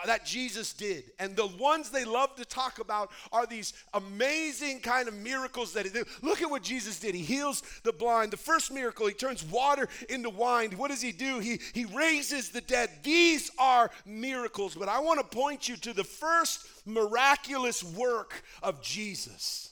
Uh, 0.00 0.06
that 0.06 0.24
Jesus 0.24 0.72
did. 0.72 1.10
And 1.18 1.34
the 1.34 1.46
ones 1.46 1.90
they 1.90 2.04
love 2.04 2.36
to 2.36 2.44
talk 2.44 2.78
about 2.78 3.10
are 3.32 3.46
these 3.46 3.72
amazing 3.94 4.78
kind 4.80 5.08
of 5.08 5.14
miracles 5.14 5.72
that 5.72 5.84
he 5.84 5.90
did. 5.90 6.06
Look 6.22 6.40
at 6.40 6.48
what 6.48 6.62
Jesus 6.62 7.00
did. 7.00 7.16
He 7.16 7.24
heals 7.24 7.62
the 7.82 7.92
blind. 7.92 8.30
The 8.30 8.36
first 8.36 8.72
miracle, 8.72 9.08
he 9.08 9.14
turns 9.14 9.42
water 9.44 9.88
into 10.08 10.30
wine. 10.30 10.70
What 10.72 10.92
does 10.92 11.02
he 11.02 11.10
do? 11.10 11.40
He, 11.40 11.58
he 11.74 11.84
raises 11.84 12.50
the 12.50 12.60
dead. 12.60 12.90
These 13.02 13.50
are 13.58 13.90
miracles. 14.06 14.76
But 14.76 14.88
I 14.88 15.00
want 15.00 15.18
to 15.18 15.36
point 15.36 15.68
you 15.68 15.76
to 15.78 15.92
the 15.92 16.04
first 16.04 16.66
miraculous 16.86 17.82
work 17.82 18.44
of 18.62 18.80
Jesus. 18.80 19.70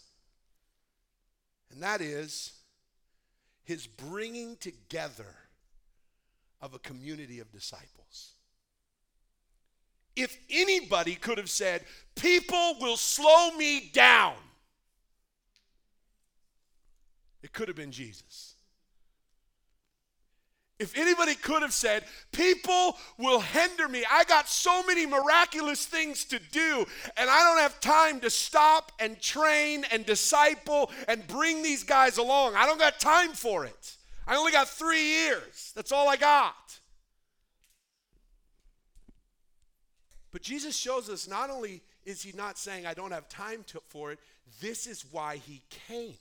And 1.70 1.82
that 1.84 2.00
is 2.00 2.52
his 3.62 3.86
bringing 3.86 4.56
together 4.56 5.36
of 6.60 6.74
a 6.74 6.78
community 6.80 7.38
of 7.38 7.52
disciples. 7.52 8.32
If 10.16 10.36
anybody 10.50 11.14
could 11.14 11.38
have 11.38 11.50
said, 11.50 11.82
People 12.14 12.76
will 12.80 12.96
slow 12.96 13.50
me 13.52 13.90
down, 13.92 14.34
it 17.42 17.52
could 17.52 17.68
have 17.68 17.76
been 17.76 17.92
Jesus. 17.92 18.54
If 20.78 20.96
anybody 20.96 21.34
could 21.34 21.62
have 21.62 21.72
said, 21.72 22.04
People 22.32 22.96
will 23.18 23.40
hinder 23.40 23.88
me, 23.88 24.04
I 24.10 24.24
got 24.24 24.48
so 24.48 24.82
many 24.84 25.06
miraculous 25.06 25.86
things 25.86 26.24
to 26.26 26.38
do, 26.38 26.86
and 27.16 27.30
I 27.30 27.42
don't 27.44 27.60
have 27.60 27.80
time 27.80 28.20
to 28.20 28.30
stop 28.30 28.92
and 28.98 29.20
train 29.20 29.84
and 29.90 30.04
disciple 30.04 30.90
and 31.08 31.26
bring 31.26 31.62
these 31.62 31.82
guys 31.82 32.18
along. 32.18 32.54
I 32.56 32.66
don't 32.66 32.78
got 32.78 33.00
time 33.00 33.32
for 33.32 33.64
it. 33.64 33.96
I 34.26 34.36
only 34.36 34.52
got 34.52 34.68
three 34.68 35.02
years. 35.02 35.72
That's 35.74 35.92
all 35.92 36.08
I 36.08 36.16
got. 36.16 36.54
But 40.36 40.42
Jesus 40.42 40.76
shows 40.76 41.08
us 41.08 41.26
not 41.26 41.48
only 41.48 41.80
is 42.04 42.22
he 42.22 42.30
not 42.36 42.58
saying, 42.58 42.84
I 42.84 42.92
don't 42.92 43.10
have 43.10 43.26
time 43.26 43.64
to, 43.68 43.80
for 43.88 44.12
it, 44.12 44.18
this 44.60 44.86
is 44.86 45.02
why 45.10 45.36
he 45.36 45.62
came. 45.88 46.12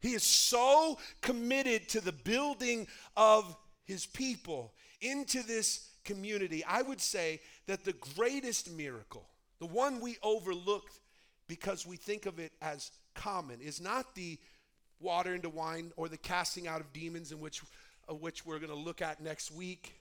He 0.00 0.14
is 0.14 0.22
so 0.22 0.98
committed 1.20 1.90
to 1.90 2.00
the 2.00 2.10
building 2.10 2.86
of 3.18 3.54
his 3.84 4.06
people 4.06 4.72
into 5.02 5.42
this 5.42 5.90
community. 6.06 6.64
I 6.64 6.80
would 6.80 7.02
say 7.02 7.42
that 7.66 7.84
the 7.84 7.96
greatest 8.16 8.72
miracle, 8.72 9.26
the 9.58 9.66
one 9.66 10.00
we 10.00 10.16
overlook 10.22 10.84
because 11.48 11.86
we 11.86 11.98
think 11.98 12.24
of 12.24 12.38
it 12.38 12.52
as 12.62 12.92
common, 13.14 13.60
is 13.60 13.78
not 13.78 14.14
the 14.14 14.38
water 15.00 15.34
into 15.34 15.50
wine 15.50 15.92
or 15.98 16.08
the 16.08 16.16
casting 16.16 16.66
out 16.66 16.80
of 16.80 16.94
demons, 16.94 17.30
in 17.30 17.40
which, 17.40 17.60
of 18.08 18.22
which 18.22 18.46
we're 18.46 18.58
going 18.58 18.72
to 18.72 18.74
look 18.74 19.02
at 19.02 19.22
next 19.22 19.50
week 19.50 19.98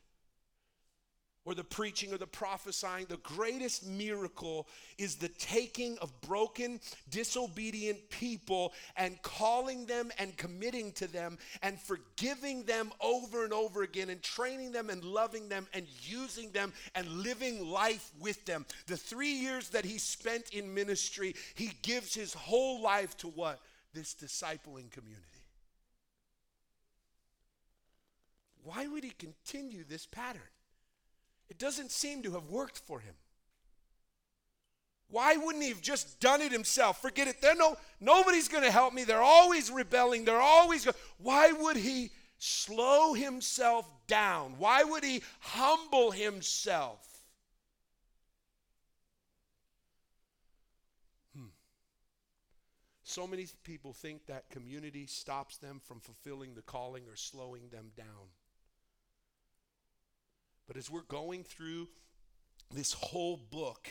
or 1.43 1.55
the 1.55 1.63
preaching 1.63 2.13
or 2.13 2.17
the 2.17 2.27
prophesying. 2.27 3.05
The 3.09 3.17
greatest 3.17 3.87
miracle 3.87 4.67
is 4.97 5.15
the 5.15 5.29
taking 5.29 5.97
of 5.99 6.19
broken, 6.21 6.79
disobedient 7.09 8.09
people 8.09 8.73
and 8.95 9.21
calling 9.23 9.85
them 9.85 10.11
and 10.19 10.37
committing 10.37 10.91
to 10.93 11.07
them 11.07 11.37
and 11.63 11.79
forgiving 11.79 12.63
them 12.63 12.91
over 13.01 13.43
and 13.43 13.53
over 13.53 13.81
again 13.81 14.09
and 14.09 14.21
training 14.21 14.71
them 14.71 14.89
and 14.89 15.03
loving 15.03 15.49
them 15.49 15.67
and 15.73 15.87
using 16.01 16.51
them 16.51 16.73
and 16.95 17.07
living 17.07 17.67
life 17.67 18.11
with 18.19 18.45
them. 18.45 18.65
The 18.87 18.97
three 18.97 19.33
years 19.33 19.69
that 19.69 19.85
he 19.85 19.97
spent 19.97 20.51
in 20.51 20.73
ministry, 20.73 21.35
he 21.55 21.71
gives 21.81 22.13
his 22.13 22.33
whole 22.33 22.81
life 22.81 23.17
to 23.17 23.27
what? 23.27 23.59
This 23.93 24.13
discipling 24.13 24.91
community. 24.91 25.25
Why 28.63 28.87
would 28.87 29.03
he 29.03 29.09
continue 29.09 29.83
this 29.83 30.05
pattern? 30.05 30.41
It 31.51 31.59
doesn't 31.59 31.91
seem 31.91 32.23
to 32.23 32.31
have 32.31 32.49
worked 32.49 32.79
for 32.79 33.01
him. 33.01 33.13
Why 35.09 35.35
wouldn't 35.35 35.61
he 35.61 35.69
have 35.71 35.81
just 35.81 36.21
done 36.21 36.39
it 36.39 36.53
himself? 36.53 37.01
Forget 37.01 37.27
it. 37.27 37.41
There 37.41 37.57
no 37.57 37.75
nobody's 37.99 38.47
going 38.47 38.63
to 38.63 38.71
help 38.71 38.93
me. 38.93 39.03
They're 39.03 39.21
always 39.21 39.69
rebelling. 39.69 40.23
They're 40.23 40.39
always 40.39 40.85
go- 40.85 40.93
Why 41.17 41.51
would 41.51 41.75
he 41.75 42.11
slow 42.37 43.13
himself 43.13 43.85
down? 44.07 44.55
Why 44.59 44.85
would 44.85 45.03
he 45.03 45.23
humble 45.41 46.11
himself? 46.11 47.05
Hmm. 51.35 51.47
So 53.03 53.27
many 53.27 53.45
people 53.65 53.91
think 53.91 54.25
that 54.27 54.49
community 54.49 55.05
stops 55.05 55.57
them 55.57 55.81
from 55.83 55.99
fulfilling 55.99 56.53
the 56.53 56.61
calling 56.61 57.03
or 57.09 57.17
slowing 57.17 57.67
them 57.67 57.91
down. 57.97 58.29
But 60.71 60.77
as 60.77 60.89
we're 60.89 61.01
going 61.01 61.43
through 61.43 61.89
this 62.73 62.93
whole 62.93 63.35
book, 63.35 63.89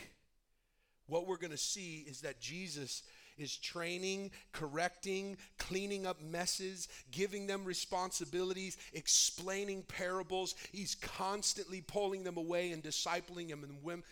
what 1.05 1.27
we're 1.27 1.37
going 1.37 1.51
to 1.51 1.55
see 1.57 2.03
is 2.09 2.21
that 2.21 2.41
Jesus 2.41 3.03
is 3.37 3.55
training, 3.55 4.31
correcting, 4.51 5.37
cleaning 5.59 6.07
up 6.07 6.23
messes, 6.23 6.87
giving 7.11 7.45
them 7.45 7.65
responsibilities, 7.65 8.79
explaining 8.93 9.83
parables. 9.83 10.55
He's 10.71 10.95
constantly 10.95 11.81
pulling 11.81 12.23
them 12.23 12.37
away 12.37 12.71
and 12.71 12.81
discipling 12.81 13.49
them 13.49 13.63
and 13.63 14.03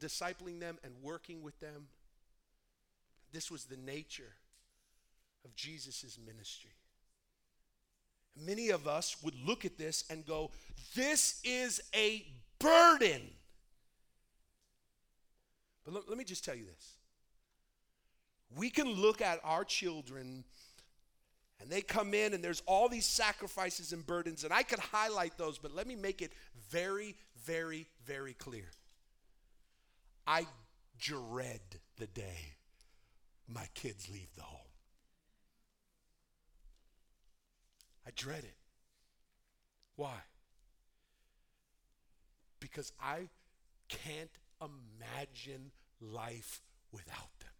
discipling 0.00 0.58
them 0.58 0.78
and 0.82 0.94
working 1.00 1.42
with 1.44 1.60
them. 1.60 1.86
This 3.32 3.52
was 3.52 3.66
the 3.66 3.76
nature 3.76 4.34
of 5.44 5.54
Jesus' 5.54 6.18
ministry. 6.26 6.72
Many 8.44 8.70
of 8.70 8.86
us 8.86 9.16
would 9.22 9.34
look 9.46 9.64
at 9.64 9.78
this 9.78 10.04
and 10.10 10.26
go, 10.26 10.50
This 10.94 11.40
is 11.44 11.80
a 11.94 12.26
burden. 12.58 13.22
But 15.84 15.94
let, 15.94 16.08
let 16.08 16.18
me 16.18 16.24
just 16.24 16.44
tell 16.44 16.54
you 16.54 16.64
this. 16.64 16.94
We 18.56 18.70
can 18.70 18.88
look 18.88 19.20
at 19.20 19.40
our 19.44 19.64
children 19.64 20.44
and 21.60 21.70
they 21.70 21.80
come 21.80 22.14
in 22.14 22.34
and 22.34 22.42
there's 22.42 22.62
all 22.66 22.88
these 22.88 23.06
sacrifices 23.06 23.92
and 23.92 24.06
burdens, 24.06 24.44
and 24.44 24.52
I 24.52 24.62
could 24.62 24.78
highlight 24.78 25.36
those, 25.36 25.58
but 25.58 25.74
let 25.74 25.86
me 25.86 25.96
make 25.96 26.22
it 26.22 26.32
very, 26.70 27.16
very, 27.44 27.86
very 28.06 28.34
clear. 28.34 28.70
I 30.26 30.46
dread 31.00 31.60
the 31.96 32.06
day 32.06 32.54
my 33.48 33.66
kids 33.74 34.08
leave 34.08 34.28
the 34.36 34.42
home. 34.42 34.67
I 38.08 38.10
dread 38.16 38.42
it. 38.42 38.56
Why? 39.96 40.16
Because 42.58 42.90
I 42.98 43.28
can't 43.88 44.30
imagine 44.62 45.72
life 46.00 46.62
without 46.90 47.38
them. 47.40 47.50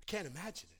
I 0.00 0.04
can't 0.06 0.26
imagine 0.26 0.70
it. 0.72 0.79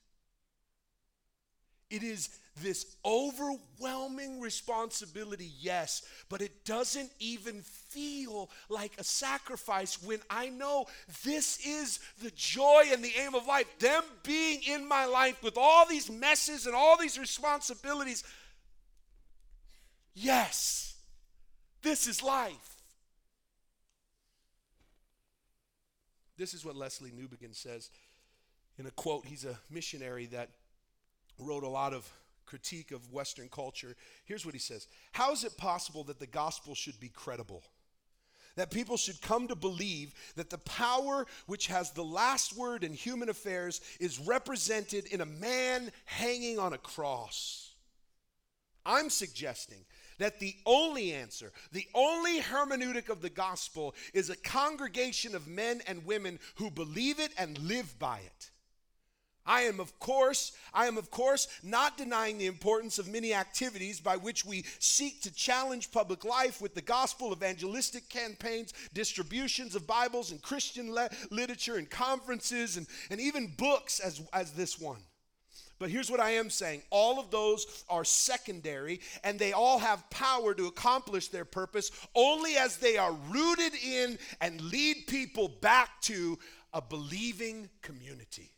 It 1.91 2.05
is 2.05 2.31
this 2.63 2.87
overwhelming 3.05 4.41
responsibility, 4.41 5.51
yes, 5.59 6.03
but 6.29 6.41
it 6.41 6.65
doesn't 6.65 7.11
even 7.19 7.63
feel 7.63 8.51
like 8.69 8.93
a 8.99 9.05
sacrifice 9.05 10.03
when 10.03 10.21
I 10.29 10.51
know 10.51 10.87
this 11.25 11.65
is 11.67 11.99
the 12.23 12.31
joy 12.37 12.85
and 12.93 13.03
the 13.03 13.13
aim 13.19 13.35
of 13.35 13.47
life. 13.47 13.67
Them 13.79 14.03
being 14.23 14.61
in 14.69 14.87
my 14.87 15.07
life 15.07 15.43
with 15.43 15.57
all 15.57 15.87
these 15.87 16.11
messes 16.11 16.67
and 16.67 16.75
all 16.75 16.97
these 16.97 17.19
responsibilities. 17.19 18.25
Yes, 20.15 20.97
this 21.83 22.07
is 22.07 22.23
life. 22.23 22.77
This 26.37 26.55
is 26.55 26.65
what 26.65 26.75
Lesslie 26.75 27.13
Newbigin 27.13 27.55
says 27.55 27.91
in 28.79 28.87
a 28.87 28.91
quote. 28.93 29.27
He's 29.27 29.45
a 29.45 29.59
missionary 29.71 30.27
that 30.27 30.49
wrote 31.41 31.65
a 31.65 31.69
lot 31.69 31.93
of 31.93 32.11
critique 32.47 32.91
of 32.91 33.13
Western 33.13 33.49
culture. 33.49 33.95
Here's 34.25 34.45
what 34.45 34.55
he 34.55 34.61
says 34.61 34.89
How 35.13 35.33
is 35.33 35.45
it 35.45 35.57
possible 35.57 36.05
that 36.05 36.19
the 36.19 36.27
gospel 36.27 36.75
should 36.75 36.99
be 37.01 37.09
credible? 37.09 37.63
That 38.57 38.73
people 38.73 38.97
should 38.97 39.23
come 39.23 39.47
to 39.49 39.55
believe 39.55 40.13
that 40.35 40.51
the 40.51 40.59
power 40.59 41.25
which 41.47 41.69
has 41.69 41.93
the 41.93 42.05
last 42.05 42.57
word 42.57 42.83
in 42.83 42.93
human 42.93 43.29
affairs 43.29 43.81
is 44.01 44.19
represented 44.19 45.07
in 45.07 45.21
a 45.21 45.27
man 45.27 45.93
hanging 46.05 46.59
on 46.59 46.73
a 46.73 46.79
cross. 46.79 47.75
I'm 48.85 49.09
suggesting 49.09 49.85
that 50.19 50.41
the 50.41 50.57
only 50.67 51.13
answer, 51.13 51.53
the 51.73 51.87
only 51.95 52.41
hermeneutic 52.41 53.09
of 53.09 53.23
the 53.23 53.31
gospel 53.31 53.95
is 54.13 54.31
a 54.31 54.37
congregation 54.37 55.35
of 55.35 55.47
men 55.47 55.81
and 55.87 56.05
women 56.05 56.39
who 56.57 56.71
believe 56.71 57.21
it 57.21 57.33
and 57.39 57.57
live 57.59 57.99
by 57.99 58.19
it. 58.19 58.51
I 59.51 59.63
am, 59.63 59.81
of 59.81 59.99
course, 59.99 60.53
I 60.73 60.87
am, 60.87 60.97
of 60.97 61.11
course, 61.11 61.49
not 61.65 61.99
denying 61.99 62.39
the 62.39 62.47
importance 62.47 63.01
of 63.01 63.09
many 63.09 63.35
activities 63.35 63.99
by 63.99 64.17
which 64.17 64.45
we 64.45 64.65
seek 64.79 65.23
to 65.23 65.35
challenge 65.35 65.91
public 65.91 66.25
life 66.25 66.61
with 66.61 66.77
the 66.77 66.81
gospel, 66.81 67.33
evangelistic 67.33 68.09
campaigns, 68.09 68.73
distributions 68.95 69.75
of 69.75 69.89
Bibles 69.89 70.31
and 70.31 70.41
Christian 70.41 70.95
le- 70.95 71.11
literature 71.33 71.79
and 71.79 71.91
conferences 71.91 72.77
and, 72.77 72.87
and 73.11 73.21
even 73.21 73.53
books 73.59 73.99
as, 73.99 74.23
as 74.33 74.53
this 74.53 74.79
one. 74.79 75.01
But 75.81 75.91
here's 75.91 76.13
what 76.13 76.21
I 76.21 76.31
am 76.31 76.49
saying 76.49 76.83
all 76.91 77.19
of 77.19 77.33
those 77.33 77.85
are 77.89 78.05
secondary, 78.05 79.01
and 79.25 79.37
they 79.37 79.53
all 79.53 79.81
have 79.81 80.09
power 80.11 80.55
to 80.55 80.67
accomplish 80.67 81.27
their 81.27 81.45
purpose 81.45 81.91
only 82.15 82.57
as 82.57 82.77
they 82.77 82.99
are 82.99 83.17
rooted 83.29 83.73
in 83.85 84.17
and 84.41 84.61
lead 84.61 85.09
people 85.09 85.49
back 85.61 86.01
to 86.03 86.39
a 86.73 86.81
believing 86.81 87.69
community. 87.83 88.53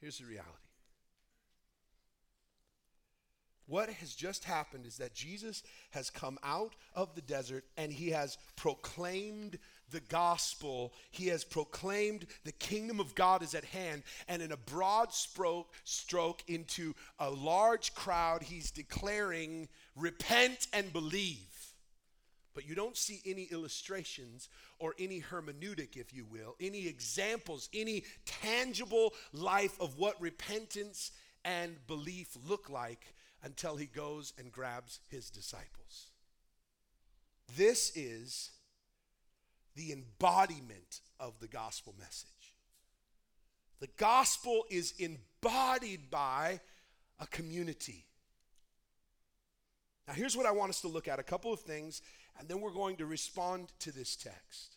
Here's 0.00 0.18
the 0.18 0.24
reality. 0.24 0.50
What 3.66 3.88
has 3.88 4.14
just 4.14 4.44
happened 4.44 4.84
is 4.84 4.96
that 4.96 5.14
Jesus 5.14 5.62
has 5.90 6.10
come 6.10 6.38
out 6.42 6.74
of 6.96 7.14
the 7.14 7.20
desert 7.20 7.64
and 7.76 7.92
he 7.92 8.10
has 8.10 8.36
proclaimed 8.56 9.58
the 9.92 10.00
gospel. 10.00 10.92
He 11.12 11.28
has 11.28 11.44
proclaimed 11.44 12.26
the 12.44 12.50
kingdom 12.50 12.98
of 12.98 13.14
God 13.14 13.44
is 13.44 13.54
at 13.54 13.64
hand. 13.64 14.02
And 14.26 14.42
in 14.42 14.50
a 14.50 14.56
broad 14.56 15.12
stroke, 15.12 15.72
stroke 15.84 16.42
into 16.48 16.94
a 17.20 17.30
large 17.30 17.94
crowd, 17.94 18.42
he's 18.42 18.72
declaring, 18.72 19.68
repent 19.94 20.66
and 20.72 20.92
believe. 20.92 21.49
But 22.60 22.68
you 22.68 22.74
don't 22.74 22.94
see 22.94 23.22
any 23.24 23.44
illustrations 23.44 24.50
or 24.78 24.94
any 24.98 25.22
hermeneutic, 25.22 25.96
if 25.96 26.12
you 26.12 26.26
will, 26.26 26.56
any 26.60 26.86
examples, 26.88 27.70
any 27.72 28.04
tangible 28.26 29.14
life 29.32 29.80
of 29.80 29.96
what 29.96 30.20
repentance 30.20 31.12
and 31.42 31.78
belief 31.86 32.36
look 32.46 32.68
like 32.68 33.14
until 33.42 33.76
he 33.76 33.86
goes 33.86 34.34
and 34.36 34.52
grabs 34.52 35.00
his 35.08 35.30
disciples. 35.30 36.10
This 37.56 37.96
is 37.96 38.50
the 39.74 39.90
embodiment 39.90 41.00
of 41.18 41.40
the 41.40 41.48
gospel 41.48 41.94
message. 41.98 42.56
The 43.80 43.88
gospel 43.96 44.66
is 44.68 44.92
embodied 44.98 46.10
by 46.10 46.60
a 47.18 47.26
community. 47.26 48.04
Now, 50.06 50.16
here's 50.16 50.36
what 50.36 50.44
I 50.44 50.50
want 50.50 50.70
us 50.70 50.80
to 50.80 50.88
look 50.88 51.06
at 51.06 51.20
a 51.20 51.22
couple 51.22 51.52
of 51.52 51.60
things, 51.60 52.02
and 52.38 52.48
then 52.48 52.60
we're 52.60 52.70
going 52.70 52.96
to 52.96 53.06
respond 53.06 53.72
to 53.80 53.92
this 53.92 54.16
text. 54.16 54.76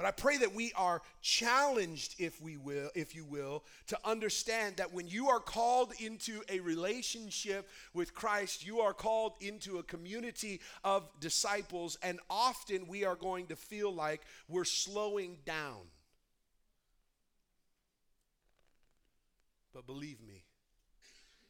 But 0.00 0.06
I 0.06 0.12
pray 0.12 0.38
that 0.38 0.54
we 0.54 0.72
are 0.76 1.02
challenged, 1.20 2.14
if 2.18 2.40
we 2.40 2.56
will, 2.56 2.88
if 2.94 3.14
you 3.14 3.22
will, 3.22 3.64
to 3.88 3.98
understand 4.02 4.78
that 4.78 4.94
when 4.94 5.06
you 5.06 5.28
are 5.28 5.40
called 5.40 5.92
into 6.00 6.40
a 6.48 6.60
relationship 6.60 7.68
with 7.92 8.14
Christ, 8.14 8.64
you 8.64 8.80
are 8.80 8.94
called 8.94 9.34
into 9.40 9.76
a 9.76 9.82
community 9.82 10.62
of 10.84 11.06
disciples, 11.20 11.98
and 12.02 12.18
often 12.30 12.86
we 12.88 13.04
are 13.04 13.14
going 13.14 13.48
to 13.48 13.56
feel 13.56 13.92
like 13.92 14.22
we're 14.48 14.64
slowing 14.64 15.36
down. 15.44 15.82
But 19.74 19.86
believe 19.86 20.22
me, 20.26 20.44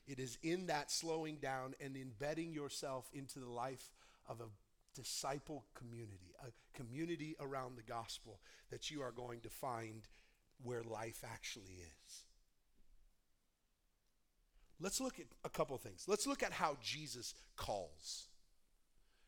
it 0.08 0.18
is 0.18 0.38
in 0.42 0.66
that 0.66 0.90
slowing 0.90 1.36
down 1.36 1.74
and 1.80 1.96
embedding 1.96 2.52
yourself 2.52 3.08
into 3.12 3.38
the 3.38 3.48
life 3.48 3.92
of 4.28 4.40
a 4.40 4.48
disciple 4.94 5.64
community, 5.74 6.34
a 6.42 6.76
community 6.76 7.36
around 7.40 7.76
the 7.76 7.82
gospel 7.82 8.40
that 8.70 8.90
you 8.90 9.02
are 9.02 9.12
going 9.12 9.40
to 9.40 9.50
find 9.50 10.08
where 10.62 10.82
life 10.82 11.24
actually 11.24 11.74
is. 11.74 12.24
Let's 14.80 15.00
look 15.00 15.18
at 15.18 15.26
a 15.44 15.50
couple 15.50 15.76
things. 15.76 16.04
Let's 16.08 16.26
look 16.26 16.42
at 16.42 16.52
how 16.52 16.76
Jesus 16.82 17.34
calls. 17.56 18.26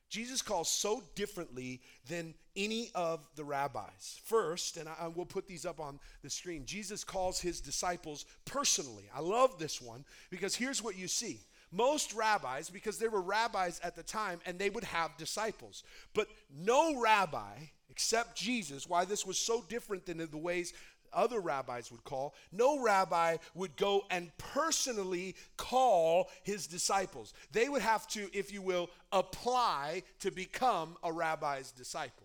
Jesus 0.08 0.42
calls 0.42 0.68
so 0.68 1.02
differently 1.14 1.80
than 2.06 2.34
any 2.54 2.90
of 2.94 3.26
the 3.34 3.44
rabbis. 3.44 4.20
First, 4.24 4.76
and 4.76 4.86
I, 4.86 4.94
I, 5.00 5.08
will 5.08 5.24
put 5.24 5.46
these 5.46 5.64
up 5.64 5.80
on 5.80 5.98
the 6.22 6.28
screen, 6.28 6.66
Jesus 6.66 7.02
calls 7.02 7.40
his 7.40 7.62
disciples 7.62 8.26
personally. 8.44 9.08
I 9.14 9.20
love 9.20 9.58
this 9.58 9.80
one 9.80 10.04
because 10.28 10.54
here's 10.54 10.82
what 10.82 10.98
you 10.98 11.08
see 11.08 11.40
most 11.72 12.14
rabbis, 12.14 12.70
because 12.70 12.98
there 12.98 13.10
were 13.10 13.22
rabbis 13.22 13.80
at 13.82 13.96
the 13.96 14.02
time 14.02 14.40
and 14.46 14.58
they 14.58 14.70
would 14.70 14.84
have 14.84 15.16
disciples, 15.16 15.82
but 16.14 16.28
no 16.54 17.00
rabbi 17.00 17.54
except 17.90 18.36
Jesus, 18.36 18.88
why 18.88 19.04
this 19.04 19.26
was 19.26 19.38
so 19.38 19.62
different 19.68 20.06
than 20.06 20.18
the 20.18 20.38
ways 20.38 20.72
other 21.12 21.40
rabbis 21.40 21.90
would 21.90 22.04
call, 22.04 22.34
no 22.50 22.82
rabbi 22.82 23.36
would 23.54 23.76
go 23.76 24.02
and 24.10 24.30
personally 24.38 25.36
call 25.56 26.30
his 26.42 26.66
disciples. 26.66 27.34
They 27.52 27.68
would 27.68 27.82
have 27.82 28.06
to, 28.08 28.28
if 28.32 28.52
you 28.52 28.62
will, 28.62 28.88
apply 29.12 30.04
to 30.20 30.30
become 30.30 30.96
a 31.02 31.12
rabbi's 31.12 31.70
disciple. 31.70 32.21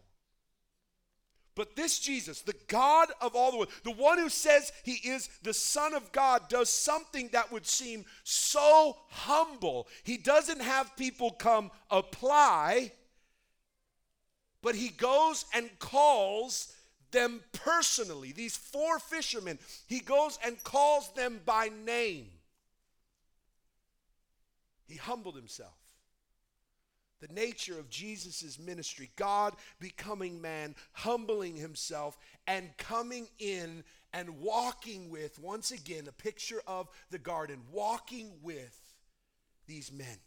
But 1.57 1.75
this 1.75 1.97
Jesus, 1.97 2.41
the 2.41 2.55
God 2.67 3.09
of 3.19 3.35
all 3.35 3.49
the 3.49 3.57
world, 3.57 3.71
the 3.83 3.89
one 3.91 4.19
who 4.19 4.29
says 4.29 4.71
he 4.83 5.09
is 5.09 5.27
the 5.41 5.55
Son 5.55 5.95
of 5.95 6.11
God, 6.11 6.49
does 6.49 6.69
something 6.69 7.29
that 7.31 7.51
would 7.51 7.65
seem 7.65 8.05
so 8.23 8.95
humble. 9.09 9.87
He 10.03 10.17
doesn't 10.17 10.61
have 10.61 10.95
people 10.95 11.31
come 11.31 11.71
apply, 11.89 12.91
but 14.61 14.75
he 14.75 14.89
goes 14.89 15.45
and 15.51 15.67
calls 15.79 16.71
them 17.09 17.41
personally. 17.53 18.33
These 18.33 18.55
four 18.55 18.99
fishermen, 18.99 19.57
he 19.87 19.99
goes 19.99 20.37
and 20.45 20.63
calls 20.63 21.11
them 21.13 21.41
by 21.43 21.71
name. 21.87 22.27
He 24.87 24.97
humbled 24.97 25.35
himself 25.35 25.86
the 27.19 27.33
nature 27.33 27.79
of 27.79 27.89
Jesus' 27.89 28.59
ministry 28.59 29.09
God 29.15 29.55
becoming 29.79 30.41
man, 30.41 30.75
humbling 30.91 31.55
himself, 31.55 32.17
and 32.45 32.75
coming 32.77 33.27
in 33.39 33.83
and 34.13 34.39
walking 34.39 35.09
with, 35.09 35.39
once 35.39 35.71
again, 35.71 36.07
a 36.07 36.11
picture 36.11 36.61
of 36.67 36.89
the 37.11 37.19
garden, 37.19 37.61
walking 37.71 38.31
with 38.41 38.79
these 39.67 39.91
men. 39.91 40.17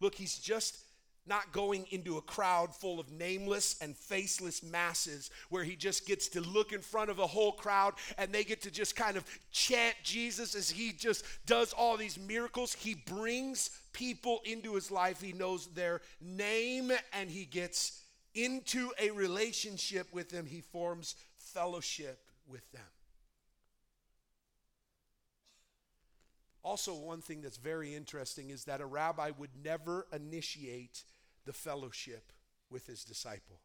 Look, 0.00 0.14
he's 0.16 0.38
just 0.38 0.81
not 1.26 1.52
going 1.52 1.86
into 1.90 2.16
a 2.16 2.22
crowd 2.22 2.74
full 2.74 2.98
of 2.98 3.10
nameless 3.10 3.76
and 3.80 3.96
faceless 3.96 4.62
masses 4.62 5.30
where 5.50 5.62
he 5.62 5.76
just 5.76 6.06
gets 6.06 6.28
to 6.28 6.40
look 6.40 6.72
in 6.72 6.80
front 6.80 7.10
of 7.10 7.18
a 7.18 7.26
whole 7.26 7.52
crowd 7.52 7.94
and 8.18 8.32
they 8.32 8.44
get 8.44 8.62
to 8.62 8.70
just 8.70 8.96
kind 8.96 9.16
of 9.16 9.24
chant 9.52 9.94
Jesus 10.02 10.54
as 10.54 10.70
he 10.70 10.92
just 10.92 11.24
does 11.46 11.72
all 11.72 11.96
these 11.96 12.18
miracles. 12.18 12.72
He 12.72 12.94
brings 12.94 13.70
people 13.92 14.40
into 14.44 14.74
his 14.74 14.90
life, 14.90 15.20
he 15.20 15.32
knows 15.32 15.66
their 15.68 16.00
name, 16.20 16.90
and 17.12 17.30
he 17.30 17.44
gets 17.44 18.02
into 18.34 18.90
a 18.98 19.10
relationship 19.10 20.12
with 20.12 20.30
them. 20.30 20.46
He 20.46 20.60
forms 20.60 21.14
fellowship 21.36 22.18
with 22.48 22.70
them. 22.72 22.82
Also, 26.64 26.94
one 26.94 27.20
thing 27.20 27.42
that's 27.42 27.56
very 27.56 27.94
interesting 27.94 28.50
is 28.50 28.64
that 28.64 28.80
a 28.80 28.86
rabbi 28.86 29.32
would 29.36 29.50
never 29.64 30.06
initiate 30.12 31.02
the 31.44 31.52
fellowship 31.52 32.32
with 32.70 32.86
his 32.86 33.04
disciple. 33.04 33.60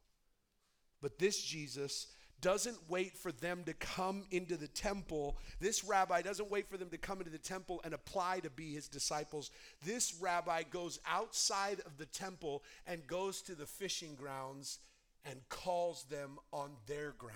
But 1.02 1.20
this 1.20 1.42
Jesus 1.42 2.08
doesn't 2.40 2.78
wait 2.88 3.18
for 3.18 3.32
them 3.32 3.64
to 3.66 3.74
come 3.74 4.24
into 4.30 4.58
the 4.58 4.68
temple. 4.68 5.38
This 5.60 5.84
rabbi 5.84 6.22
doesn't 6.22 6.52
wait 6.52 6.70
for 6.70 6.78
them 6.78 6.90
to 6.90 6.98
come 6.98 7.20
into 7.20 7.32
the 7.32 7.38
temple 7.38 7.82
and 7.84 7.94
apply 7.94 8.42
to 8.42 8.50
be 8.50 8.74
his 8.74 8.88
disciples. 8.88 9.50
This 9.84 10.14
rabbi 10.20 10.64
goes 10.64 11.00
outside 11.08 11.82
of 11.86 11.98
the 11.98 12.06
temple 12.06 12.64
and 12.86 13.08
goes 13.08 13.42
to 13.44 13.56
the 13.56 13.66
fishing 13.66 14.16
grounds 14.16 14.80
and 15.26 15.40
calls 15.50 16.04
them 16.06 16.38
on 16.54 16.72
their 16.86 17.12
ground. 17.18 17.36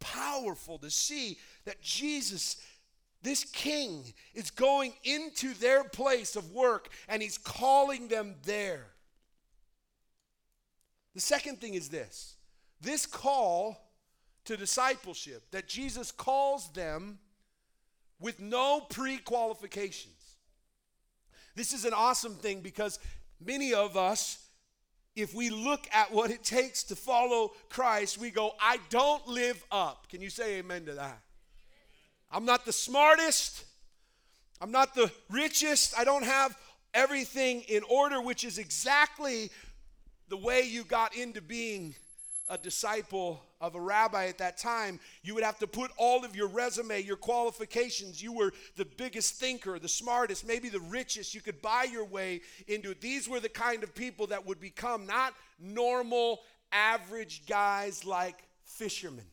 Powerful 0.00 0.78
to 0.78 0.90
see 0.90 1.38
that 1.64 1.80
Jesus 1.82 2.56
this 3.22 3.44
king 3.44 4.04
is 4.34 4.50
going 4.50 4.92
into 5.04 5.54
their 5.54 5.84
place 5.84 6.36
of 6.36 6.50
work 6.52 6.88
and 7.08 7.22
he's 7.22 7.38
calling 7.38 8.08
them 8.08 8.34
there. 8.44 8.86
The 11.14 11.20
second 11.20 11.60
thing 11.60 11.74
is 11.74 11.88
this 11.88 12.36
this 12.80 13.06
call 13.06 13.92
to 14.44 14.56
discipleship, 14.56 15.44
that 15.52 15.68
Jesus 15.68 16.10
calls 16.10 16.70
them 16.72 17.18
with 18.18 18.40
no 18.40 18.80
pre 18.80 19.18
qualifications. 19.18 20.36
This 21.54 21.72
is 21.72 21.84
an 21.84 21.92
awesome 21.92 22.34
thing 22.34 22.60
because 22.60 22.98
many 23.44 23.74
of 23.74 23.96
us, 23.96 24.48
if 25.14 25.34
we 25.34 25.50
look 25.50 25.86
at 25.92 26.10
what 26.10 26.30
it 26.30 26.42
takes 26.42 26.82
to 26.84 26.96
follow 26.96 27.52
Christ, 27.68 28.18
we 28.18 28.30
go, 28.30 28.52
I 28.60 28.78
don't 28.90 29.26
live 29.28 29.62
up. 29.70 30.08
Can 30.08 30.20
you 30.22 30.30
say 30.30 30.58
amen 30.58 30.86
to 30.86 30.94
that? 30.94 31.20
I'm 32.32 32.44
not 32.44 32.64
the 32.64 32.72
smartest. 32.72 33.64
I'm 34.60 34.72
not 34.72 34.94
the 34.94 35.12
richest. 35.30 35.98
I 35.98 36.04
don't 36.04 36.24
have 36.24 36.56
everything 36.94 37.62
in 37.62 37.82
order, 37.90 38.20
which 38.22 38.44
is 38.44 38.58
exactly 38.58 39.50
the 40.28 40.36
way 40.36 40.62
you 40.62 40.84
got 40.84 41.14
into 41.14 41.42
being 41.42 41.94
a 42.48 42.58
disciple 42.58 43.42
of 43.60 43.74
a 43.74 43.80
rabbi 43.80 44.26
at 44.26 44.38
that 44.38 44.58
time, 44.58 44.98
you 45.22 45.34
would 45.34 45.44
have 45.44 45.58
to 45.58 45.66
put 45.66 45.90
all 45.96 46.24
of 46.24 46.34
your 46.34 46.48
resume, 46.48 47.00
your 47.00 47.16
qualifications. 47.16 48.22
You 48.22 48.32
were 48.32 48.52
the 48.76 48.84
biggest 48.84 49.36
thinker, 49.36 49.78
the 49.78 49.88
smartest, 49.88 50.46
maybe 50.46 50.68
the 50.68 50.80
richest. 50.80 51.34
You 51.34 51.40
could 51.40 51.62
buy 51.62 51.86
your 51.90 52.04
way 52.04 52.40
into 52.66 52.90
it. 52.90 53.00
These 53.00 53.28
were 53.28 53.40
the 53.40 53.48
kind 53.48 53.82
of 53.82 53.94
people 53.94 54.26
that 54.28 54.44
would 54.44 54.60
become 54.60 55.06
not 55.06 55.34
normal, 55.58 56.40
average 56.72 57.46
guys 57.46 58.04
like 58.04 58.36
fishermen. 58.64 59.24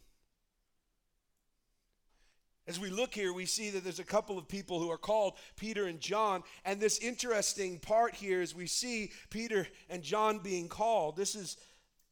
As 2.70 2.80
we 2.80 2.92
look 2.92 3.16
here, 3.16 3.34
we 3.34 3.48
see 3.48 3.72
that 3.72 3.84
there's 3.84 3.98
a 3.98 4.04
couple 4.04 4.38
of 4.38 4.48
people 4.48 4.80
who 4.80 4.92
are 4.92 4.98
called 4.98 5.34
Peter 5.56 5.88
and 5.88 6.00
John. 6.00 6.44
And 6.64 6.80
this 6.80 7.00
interesting 7.00 7.80
part 7.80 8.14
here 8.14 8.44
is 8.44 8.54
we 8.54 8.68
see 8.68 9.12
Peter 9.32 9.68
and 9.90 10.04
John 10.04 10.38
being 10.38 10.68
called. 10.68 11.18
This 11.18 11.34
is 11.34 11.58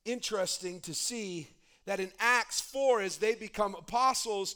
interesting 0.04 0.80
to 0.82 0.96
see 0.96 1.48
that 1.86 2.00
in 2.00 2.12
Acts 2.20 2.60
4, 2.60 3.02
as 3.02 3.18
they 3.18 3.36
become 3.36 3.76
apostles, 3.76 4.56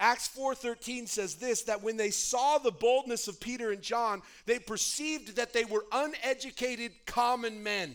Acts 0.00 0.26
4:13 0.26 1.06
says 1.06 1.36
this 1.36 1.62
that 1.62 1.80
when 1.80 1.96
they 1.96 2.10
saw 2.10 2.58
the 2.58 2.72
boldness 2.72 3.28
of 3.28 3.38
Peter 3.38 3.70
and 3.70 3.82
John, 3.82 4.22
they 4.46 4.58
perceived 4.58 5.36
that 5.36 5.52
they 5.52 5.64
were 5.64 5.86
uneducated 5.92 7.06
common 7.06 7.62
men. 7.62 7.94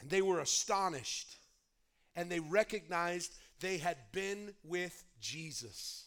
And 0.00 0.08
they 0.08 0.22
were 0.22 0.40
astonished 0.40 1.36
and 2.16 2.32
they 2.32 2.40
recognized 2.40 3.36
they 3.60 3.76
had 3.76 3.98
been 4.10 4.54
with 4.64 5.04
Jesus. 5.20 6.04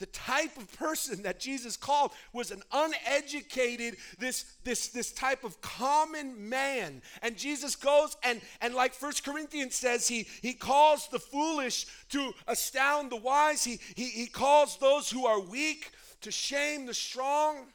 The 0.00 0.06
type 0.06 0.56
of 0.56 0.72
person 0.78 1.22
that 1.24 1.38
Jesus 1.38 1.76
called 1.76 2.12
was 2.32 2.50
an 2.50 2.62
uneducated, 2.72 3.98
this, 4.18 4.44
this, 4.64 4.88
this 4.88 5.12
type 5.12 5.44
of 5.44 5.60
common 5.60 6.48
man. 6.48 7.02
And 7.20 7.36
Jesus 7.36 7.76
goes 7.76 8.16
and, 8.24 8.40
and 8.62 8.74
like 8.74 8.94
First 8.94 9.24
Corinthians 9.24 9.74
says, 9.74 10.08
he, 10.08 10.26
he 10.40 10.54
calls 10.54 11.06
the 11.08 11.18
foolish 11.18 11.86
to 12.08 12.32
astound 12.48 13.12
the 13.12 13.16
wise. 13.16 13.62
He, 13.62 13.78
he, 13.94 14.06
he 14.06 14.26
calls 14.26 14.78
those 14.78 15.10
who 15.10 15.26
are 15.26 15.38
weak 15.38 15.90
to 16.22 16.30
shame 16.30 16.86
the 16.86 16.94
strong. 16.94 17.66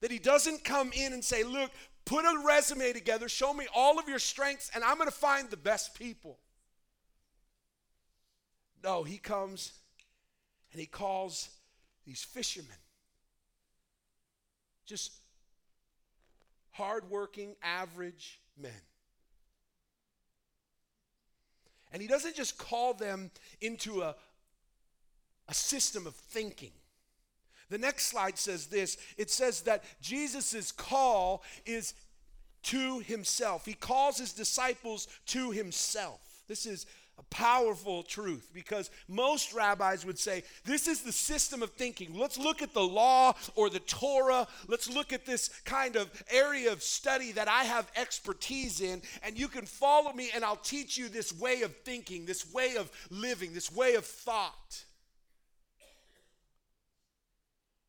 That 0.00 0.12
he 0.12 0.20
doesn't 0.20 0.62
come 0.62 0.92
in 0.92 1.12
and 1.12 1.24
say, 1.24 1.42
Look, 1.42 1.72
put 2.04 2.24
a 2.24 2.42
resume 2.44 2.92
together, 2.92 3.28
show 3.28 3.52
me 3.52 3.66
all 3.74 3.98
of 3.98 4.08
your 4.08 4.18
strengths, 4.20 4.70
and 4.74 4.84
I'm 4.84 4.96
going 4.96 5.08
to 5.08 5.14
find 5.14 5.50
the 5.50 5.56
best 5.56 5.94
people. 5.94 6.38
No, 8.82 9.04
he 9.04 9.18
comes 9.18 9.72
and 10.72 10.80
he 10.80 10.86
calls 10.86 11.50
these 12.04 12.22
fishermen 12.22 12.76
just 14.86 15.12
hardworking, 16.72 17.54
average 17.62 18.40
men. 18.60 18.72
And 21.92 22.00
he 22.00 22.08
doesn't 22.08 22.34
just 22.34 22.56
call 22.58 22.94
them 22.94 23.30
into 23.60 24.00
a, 24.02 24.16
a 25.48 25.54
system 25.54 26.06
of 26.06 26.14
thinking. 26.14 26.72
The 27.68 27.78
next 27.78 28.06
slide 28.06 28.38
says 28.38 28.66
this 28.66 28.96
it 29.16 29.30
says 29.30 29.62
that 29.62 29.84
Jesus' 30.00 30.72
call 30.72 31.42
is 31.64 31.94
to 32.64 33.00
himself. 33.00 33.66
He 33.66 33.74
calls 33.74 34.18
his 34.18 34.32
disciples 34.32 35.08
to 35.26 35.50
himself. 35.50 36.20
This 36.48 36.66
is 36.66 36.86
a 37.18 37.22
powerful 37.24 38.02
truth 38.02 38.50
because 38.54 38.90
most 39.06 39.52
rabbis 39.52 40.06
would 40.06 40.18
say 40.18 40.42
this 40.64 40.88
is 40.88 41.02
the 41.02 41.12
system 41.12 41.62
of 41.62 41.70
thinking. 41.72 42.18
Let's 42.18 42.38
look 42.38 42.62
at 42.62 42.72
the 42.72 42.82
law 42.82 43.34
or 43.54 43.68
the 43.68 43.80
Torah. 43.80 44.46
Let's 44.66 44.88
look 44.88 45.12
at 45.12 45.26
this 45.26 45.48
kind 45.64 45.96
of 45.96 46.10
area 46.30 46.72
of 46.72 46.82
study 46.82 47.32
that 47.32 47.48
I 47.48 47.64
have 47.64 47.90
expertise 47.96 48.80
in, 48.80 49.02
and 49.22 49.38
you 49.38 49.48
can 49.48 49.66
follow 49.66 50.12
me, 50.12 50.30
and 50.34 50.44
I'll 50.44 50.56
teach 50.56 50.96
you 50.96 51.08
this 51.08 51.38
way 51.38 51.62
of 51.62 51.76
thinking, 51.84 52.24
this 52.24 52.50
way 52.52 52.76
of 52.76 52.90
living, 53.10 53.52
this 53.52 53.70
way 53.70 53.94
of 53.94 54.06
thought. 54.06 54.84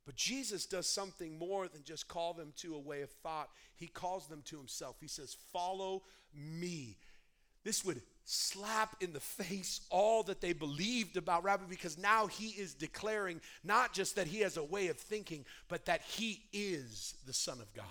But 0.06 0.16
Jesus 0.16 0.66
does 0.66 0.88
something 0.88 1.40
more 1.40 1.70
than 1.70 1.84
just 1.86 2.10
call 2.10 2.34
them 2.34 2.52
to 2.58 2.76
a 2.76 2.80
way 2.80 3.04
of 3.04 3.10
thought. 3.10 3.50
He 3.76 3.88
calls 3.88 4.28
them 4.28 4.42
to 4.46 4.58
himself. 4.58 4.98
He 5.00 5.08
says, 5.08 5.38
Follow 5.54 6.04
me. 6.34 6.98
This 7.64 7.86
would 7.86 8.02
slap 8.26 8.96
in 9.02 9.14
the 9.14 9.20
face 9.20 9.82
all 9.90 10.24
that 10.24 10.42
they 10.42 10.54
believed 10.54 11.18
about 11.18 11.44
Rabbi 11.44 11.66
because 11.70 11.98
now 11.98 12.28
he 12.28 12.48
is 12.48 12.74
declaring 12.74 13.42
not 13.64 13.94
just 13.94 14.16
that 14.16 14.28
he 14.28 14.40
has 14.40 14.58
a 14.58 14.64
way 14.64 14.88
of 14.88 14.98
thinking, 14.98 15.46
but 15.68 15.86
that 15.86 16.02
he 16.02 16.44
is 16.54 17.16
the 17.26 17.34
Son 17.34 17.60
of 17.60 17.74
God. 17.74 17.86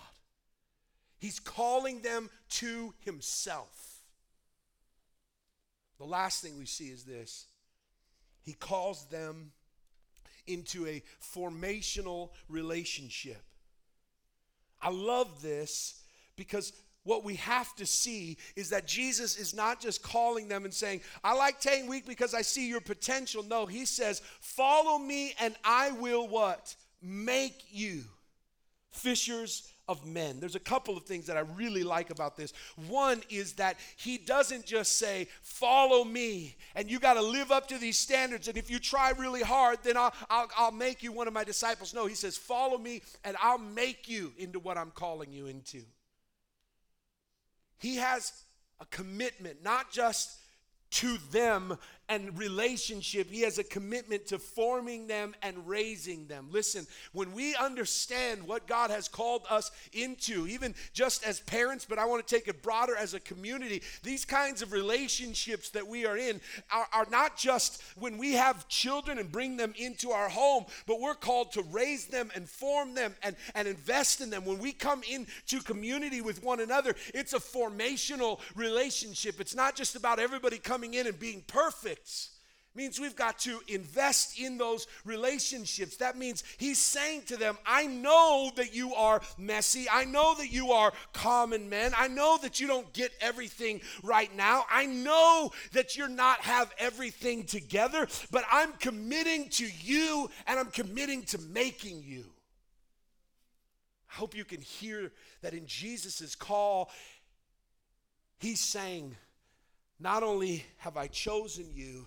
He's 1.18 1.38
calling 1.38 2.00
them 2.00 2.30
to 2.50 2.94
himself. 3.00 4.00
The 5.98 6.04
last 6.06 6.42
thing 6.42 6.58
we 6.58 6.66
see 6.66 6.86
is 6.86 7.04
this 7.04 7.46
he 8.42 8.54
calls 8.54 9.06
them 9.06 9.52
into 10.46 10.86
a 10.86 11.02
formational 11.22 12.30
relationship. 12.48 13.42
I 14.80 14.90
love 14.90 15.42
this 15.42 16.00
because 16.34 16.72
what 17.04 17.24
we 17.24 17.34
have 17.36 17.74
to 17.76 17.86
see 17.86 18.36
is 18.54 18.70
that 18.70 18.86
Jesus 18.86 19.36
is 19.36 19.54
not 19.54 19.80
just 19.80 20.02
calling 20.02 20.48
them 20.48 20.64
and 20.64 20.72
saying, 20.72 21.00
I 21.24 21.34
like 21.34 21.60
staying 21.60 21.88
Week 21.88 22.06
because 22.06 22.34
I 22.34 22.42
see 22.42 22.68
your 22.68 22.80
potential. 22.80 23.42
No, 23.42 23.66
he 23.66 23.84
says, 23.84 24.22
Follow 24.40 24.98
me 24.98 25.34
and 25.40 25.54
I 25.64 25.90
will 25.92 26.28
what? 26.28 26.76
Make 27.02 27.64
you 27.70 28.04
fishers 28.90 29.72
of 29.88 30.06
men. 30.06 30.38
There's 30.38 30.54
a 30.54 30.60
couple 30.60 30.96
of 30.96 31.02
things 31.02 31.26
that 31.26 31.36
I 31.36 31.40
really 31.40 31.82
like 31.82 32.10
about 32.10 32.36
this. 32.36 32.52
One 32.88 33.20
is 33.28 33.54
that 33.54 33.78
he 33.96 34.16
doesn't 34.16 34.64
just 34.64 34.96
say, 34.98 35.26
Follow 35.42 36.04
me, 36.04 36.54
and 36.76 36.88
you 36.88 37.00
got 37.00 37.14
to 37.14 37.22
live 37.22 37.50
up 37.50 37.68
to 37.68 37.78
these 37.78 37.98
standards. 37.98 38.46
And 38.46 38.56
if 38.56 38.70
you 38.70 38.78
try 38.78 39.10
really 39.18 39.42
hard, 39.42 39.78
then 39.82 39.96
I'll, 39.96 40.14
I'll, 40.30 40.48
I'll, 40.56 40.72
make 40.72 41.02
you 41.02 41.10
one 41.10 41.26
of 41.26 41.34
my 41.34 41.44
disciples. 41.44 41.92
No, 41.92 42.06
he 42.06 42.14
says, 42.14 42.36
Follow 42.36 42.78
me, 42.78 43.02
and 43.24 43.36
I'll 43.42 43.58
make 43.58 44.08
you 44.08 44.32
into 44.38 44.60
what 44.60 44.78
I'm 44.78 44.92
calling 44.92 45.32
you 45.32 45.46
into. 45.46 45.82
He 47.82 47.96
has 47.96 48.32
a 48.80 48.86
commitment, 48.86 49.64
not 49.64 49.90
just 49.90 50.38
to 50.92 51.18
them 51.32 51.76
and 52.12 52.36
relationship. 52.38 53.30
He 53.30 53.40
has 53.40 53.56
a 53.56 53.64
commitment 53.64 54.26
to 54.26 54.38
forming 54.38 55.06
them 55.06 55.34
and 55.42 55.66
raising 55.66 56.26
them. 56.26 56.48
Listen, 56.50 56.86
when 57.14 57.32
we 57.32 57.54
understand 57.56 58.42
what 58.42 58.66
God 58.66 58.90
has 58.90 59.08
called 59.08 59.46
us 59.48 59.70
into, 59.94 60.46
even 60.46 60.74
just 60.92 61.24
as 61.24 61.40
parents, 61.40 61.86
but 61.88 61.98
I 61.98 62.04
want 62.04 62.26
to 62.26 62.34
take 62.34 62.48
it 62.48 62.62
broader 62.62 62.94
as 62.94 63.14
a 63.14 63.20
community, 63.20 63.82
these 64.02 64.26
kinds 64.26 64.60
of 64.60 64.72
relationships 64.72 65.70
that 65.70 65.86
we 65.86 66.04
are 66.04 66.18
in 66.18 66.38
are, 66.70 66.86
are 66.92 67.06
not 67.10 67.38
just 67.38 67.82
when 67.96 68.18
we 68.18 68.34
have 68.34 68.68
children 68.68 69.18
and 69.18 69.32
bring 69.32 69.56
them 69.56 69.72
into 69.78 70.10
our 70.10 70.28
home, 70.28 70.66
but 70.86 71.00
we're 71.00 71.14
called 71.14 71.52
to 71.52 71.62
raise 71.62 72.08
them 72.08 72.30
and 72.34 72.46
form 72.46 72.92
them 72.92 73.14
and, 73.22 73.36
and 73.54 73.66
invest 73.66 74.20
in 74.20 74.28
them. 74.28 74.44
When 74.44 74.58
we 74.58 74.72
come 74.72 75.00
into 75.10 75.62
community 75.62 76.20
with 76.20 76.44
one 76.44 76.60
another, 76.60 76.94
it's 77.14 77.32
a 77.32 77.38
formational 77.38 78.40
relationship. 78.54 79.40
It's 79.40 79.54
not 79.54 79.76
just 79.76 79.96
about 79.96 80.18
everybody 80.18 80.58
coming 80.58 80.92
in 80.92 81.06
and 81.06 81.18
being 81.18 81.42
perfect 81.46 82.01
means 82.74 82.98
we've 82.98 83.16
got 83.16 83.38
to 83.40 83.60
invest 83.68 84.38
in 84.38 84.56
those 84.56 84.86
relationships. 85.04 85.96
That 85.96 86.16
means 86.16 86.42
he's 86.56 86.78
saying 86.78 87.22
to 87.26 87.36
them, 87.36 87.58
I 87.66 87.86
know 87.86 88.50
that 88.56 88.74
you 88.74 88.94
are 88.94 89.20
messy. 89.36 89.86
I 89.90 90.04
know 90.04 90.34
that 90.36 90.50
you 90.50 90.72
are 90.72 90.92
common 91.12 91.68
men. 91.68 91.92
I 91.96 92.08
know 92.08 92.38
that 92.42 92.60
you 92.60 92.66
don't 92.66 92.90
get 92.92 93.12
everything 93.20 93.80
right 94.02 94.34
now. 94.34 94.64
I 94.70 94.86
know 94.86 95.50
that 95.72 95.96
you're 95.96 96.08
not 96.08 96.40
have 96.40 96.72
everything 96.78 97.44
together, 97.44 98.06
but 98.30 98.44
I'm 98.50 98.72
committing 98.74 99.48
to 99.50 99.66
you 99.82 100.30
and 100.46 100.58
I'm 100.58 100.70
committing 100.70 101.24
to 101.24 101.38
making 101.38 102.02
you. 102.02 102.24
I 104.10 104.14
hope 104.14 104.34
you 104.36 104.44
can 104.44 104.60
hear 104.60 105.10
that 105.42 105.54
in 105.54 105.66
Jesus' 105.66 106.34
call, 106.34 106.90
he's 108.38 108.60
saying, 108.60 109.16
not 110.02 110.22
only 110.22 110.64
have 110.78 110.96
I 110.96 111.06
chosen 111.06 111.66
you, 111.72 112.06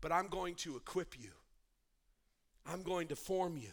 but 0.00 0.12
I'm 0.12 0.28
going 0.28 0.54
to 0.56 0.76
equip 0.76 1.18
you. 1.18 1.30
I'm 2.66 2.82
going 2.82 3.08
to 3.08 3.16
form 3.16 3.56
you. 3.56 3.70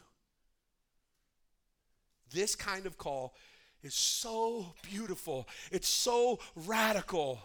This 2.32 2.56
kind 2.56 2.86
of 2.86 2.98
call 2.98 3.36
is 3.84 3.94
so 3.94 4.74
beautiful. 4.82 5.48
It's 5.72 5.90
so 5.90 6.40
radical 6.56 7.40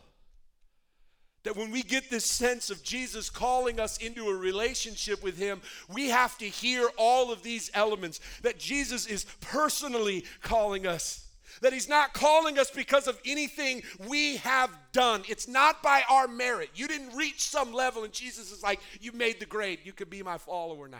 that 1.42 1.56
when 1.56 1.70
we 1.70 1.82
get 1.82 2.10
this 2.10 2.24
sense 2.24 2.70
of 2.70 2.82
Jesus 2.82 3.28
calling 3.28 3.80
us 3.80 3.96
into 3.98 4.28
a 4.28 4.34
relationship 4.34 5.22
with 5.22 5.36
Him, 5.36 5.60
we 5.92 6.10
have 6.10 6.38
to 6.38 6.44
hear 6.44 6.88
all 6.96 7.32
of 7.32 7.42
these 7.42 7.70
elements 7.74 8.20
that 8.42 8.58
Jesus 8.58 9.06
is 9.06 9.24
personally 9.40 10.24
calling 10.42 10.86
us 10.86 11.26
that 11.62 11.72
He's 11.72 11.88
not 11.88 12.14
calling 12.14 12.58
us 12.58 12.70
because 12.70 13.06
of 13.06 13.20
anything 13.24 13.82
we 14.08 14.36
have 14.38 14.70
done. 14.92 15.22
It's 15.28 15.48
not 15.48 15.82
by 15.82 16.02
our 16.08 16.28
merit. 16.28 16.70
You 16.74 16.88
didn't 16.88 17.16
reach 17.16 17.42
some 17.42 17.72
level, 17.72 18.04
and 18.04 18.12
Jesus 18.12 18.50
is 18.50 18.62
like, 18.62 18.80
You 19.00 19.12
made 19.12 19.40
the 19.40 19.46
grade. 19.46 19.80
You 19.84 19.92
could 19.92 20.10
be 20.10 20.22
my 20.22 20.38
follower 20.38 20.88
now. 20.88 20.98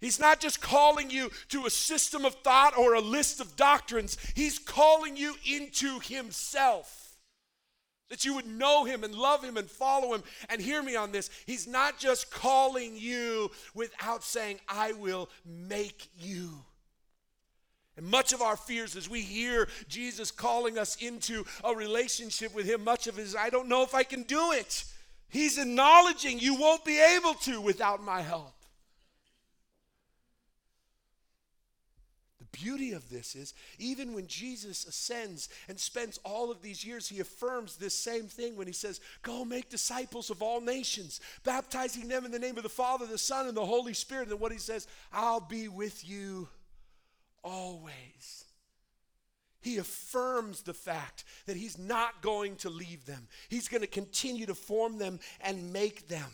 He's 0.00 0.18
not 0.18 0.40
just 0.40 0.62
calling 0.62 1.10
you 1.10 1.30
to 1.48 1.66
a 1.66 1.70
system 1.70 2.24
of 2.24 2.34
thought 2.36 2.76
or 2.76 2.94
a 2.94 3.00
list 3.00 3.40
of 3.40 3.56
doctrines, 3.56 4.16
He's 4.34 4.58
calling 4.58 5.16
you 5.16 5.34
into 5.46 6.00
Himself. 6.00 7.10
That 8.10 8.24
you 8.24 8.34
would 8.34 8.46
know 8.46 8.84
him 8.84 9.04
and 9.04 9.14
love 9.14 9.42
him 9.42 9.56
and 9.56 9.70
follow 9.70 10.12
him. 10.14 10.24
And 10.48 10.60
hear 10.60 10.82
me 10.82 10.96
on 10.96 11.12
this. 11.12 11.30
He's 11.46 11.68
not 11.68 11.96
just 11.96 12.30
calling 12.30 12.96
you 12.96 13.52
without 13.72 14.24
saying, 14.24 14.58
I 14.68 14.92
will 14.92 15.30
make 15.46 16.08
you. 16.18 16.64
And 18.00 18.10
much 18.10 18.32
of 18.32 18.40
our 18.40 18.56
fears 18.56 18.96
as 18.96 19.10
we 19.10 19.20
hear 19.20 19.68
Jesus 19.86 20.30
calling 20.30 20.78
us 20.78 20.96
into 21.02 21.44
a 21.62 21.74
relationship 21.74 22.54
with 22.54 22.64
Him, 22.64 22.82
much 22.82 23.06
of 23.06 23.18
it 23.18 23.22
is, 23.22 23.36
I 23.36 23.50
don't 23.50 23.68
know 23.68 23.82
if 23.82 23.94
I 23.94 24.04
can 24.04 24.22
do 24.22 24.52
it. 24.52 24.84
He's 25.28 25.58
acknowledging 25.58 26.38
you 26.38 26.54
won't 26.54 26.82
be 26.82 26.98
able 26.98 27.34
to 27.34 27.60
without 27.60 28.02
my 28.02 28.22
help. 28.22 28.54
The 32.38 32.58
beauty 32.58 32.92
of 32.92 33.10
this 33.10 33.36
is, 33.36 33.52
even 33.78 34.14
when 34.14 34.26
Jesus 34.26 34.86
ascends 34.86 35.50
and 35.68 35.78
spends 35.78 36.18
all 36.24 36.50
of 36.50 36.62
these 36.62 36.82
years, 36.82 37.06
he 37.06 37.20
affirms 37.20 37.76
this 37.76 37.94
same 37.94 38.28
thing 38.28 38.56
when 38.56 38.66
he 38.66 38.72
says, 38.72 38.98
Go 39.20 39.44
make 39.44 39.68
disciples 39.68 40.30
of 40.30 40.40
all 40.40 40.62
nations, 40.62 41.20
baptizing 41.44 42.08
them 42.08 42.24
in 42.24 42.30
the 42.30 42.38
name 42.38 42.56
of 42.56 42.62
the 42.62 42.70
Father, 42.70 43.04
the 43.04 43.18
Son, 43.18 43.46
and 43.46 43.54
the 43.54 43.66
Holy 43.66 43.92
Spirit. 43.92 44.30
And 44.30 44.40
what 44.40 44.52
he 44.52 44.58
says, 44.58 44.86
I'll 45.12 45.40
be 45.40 45.68
with 45.68 46.08
you 46.08 46.48
always. 47.42 48.44
He 49.60 49.76
affirms 49.76 50.62
the 50.62 50.74
fact 50.74 51.24
that 51.46 51.56
he's 51.56 51.78
not 51.78 52.22
going 52.22 52.56
to 52.56 52.70
leave 52.70 53.04
them. 53.04 53.28
He's 53.48 53.68
going 53.68 53.82
to 53.82 53.86
continue 53.86 54.46
to 54.46 54.54
form 54.54 54.98
them 54.98 55.20
and 55.40 55.72
make 55.72 56.08
them. 56.08 56.30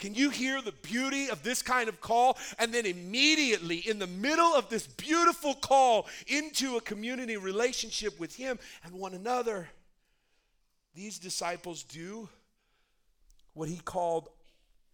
Can 0.00 0.14
you 0.14 0.30
hear 0.30 0.62
the 0.62 0.72
beauty 0.72 1.28
of 1.28 1.42
this 1.42 1.60
kind 1.62 1.88
of 1.88 2.00
call? 2.00 2.38
And 2.58 2.72
then 2.72 2.86
immediately, 2.86 3.76
in 3.76 3.98
the 3.98 4.06
middle 4.06 4.54
of 4.54 4.70
this 4.70 4.86
beautiful 4.86 5.54
call 5.54 6.08
into 6.26 6.78
a 6.78 6.80
community 6.80 7.36
relationship 7.36 8.18
with 8.18 8.34
Him 8.34 8.58
and 8.82 8.94
one 8.94 9.12
another, 9.12 9.68
these 10.94 11.18
disciples 11.18 11.82
do 11.82 12.28
what 13.52 13.68
He 13.68 13.76
called 13.76 14.30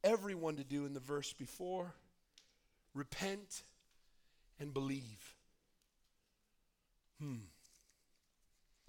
everyone 0.02 0.56
to 0.56 0.64
do 0.64 0.84
in 0.86 0.92
the 0.92 1.00
verse 1.00 1.32
before 1.32 1.94
repent 2.94 3.62
and 4.60 4.72
believe. 4.72 5.34
Hmm. 7.20 7.46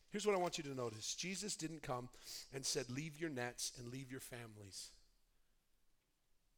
Here's 0.10 0.26
what 0.26 0.36
I 0.36 0.40
want 0.40 0.58
you 0.58 0.64
to 0.66 0.76
notice 0.76 1.16
Jesus 1.16 1.56
didn't 1.56 1.84
come 1.84 2.10
and 2.54 2.66
said, 2.66 2.90
Leave 2.90 3.20
your 3.20 3.30
nets 3.30 3.74
and 3.78 3.92
leave 3.92 4.12
your 4.12 4.20
families 4.20 4.90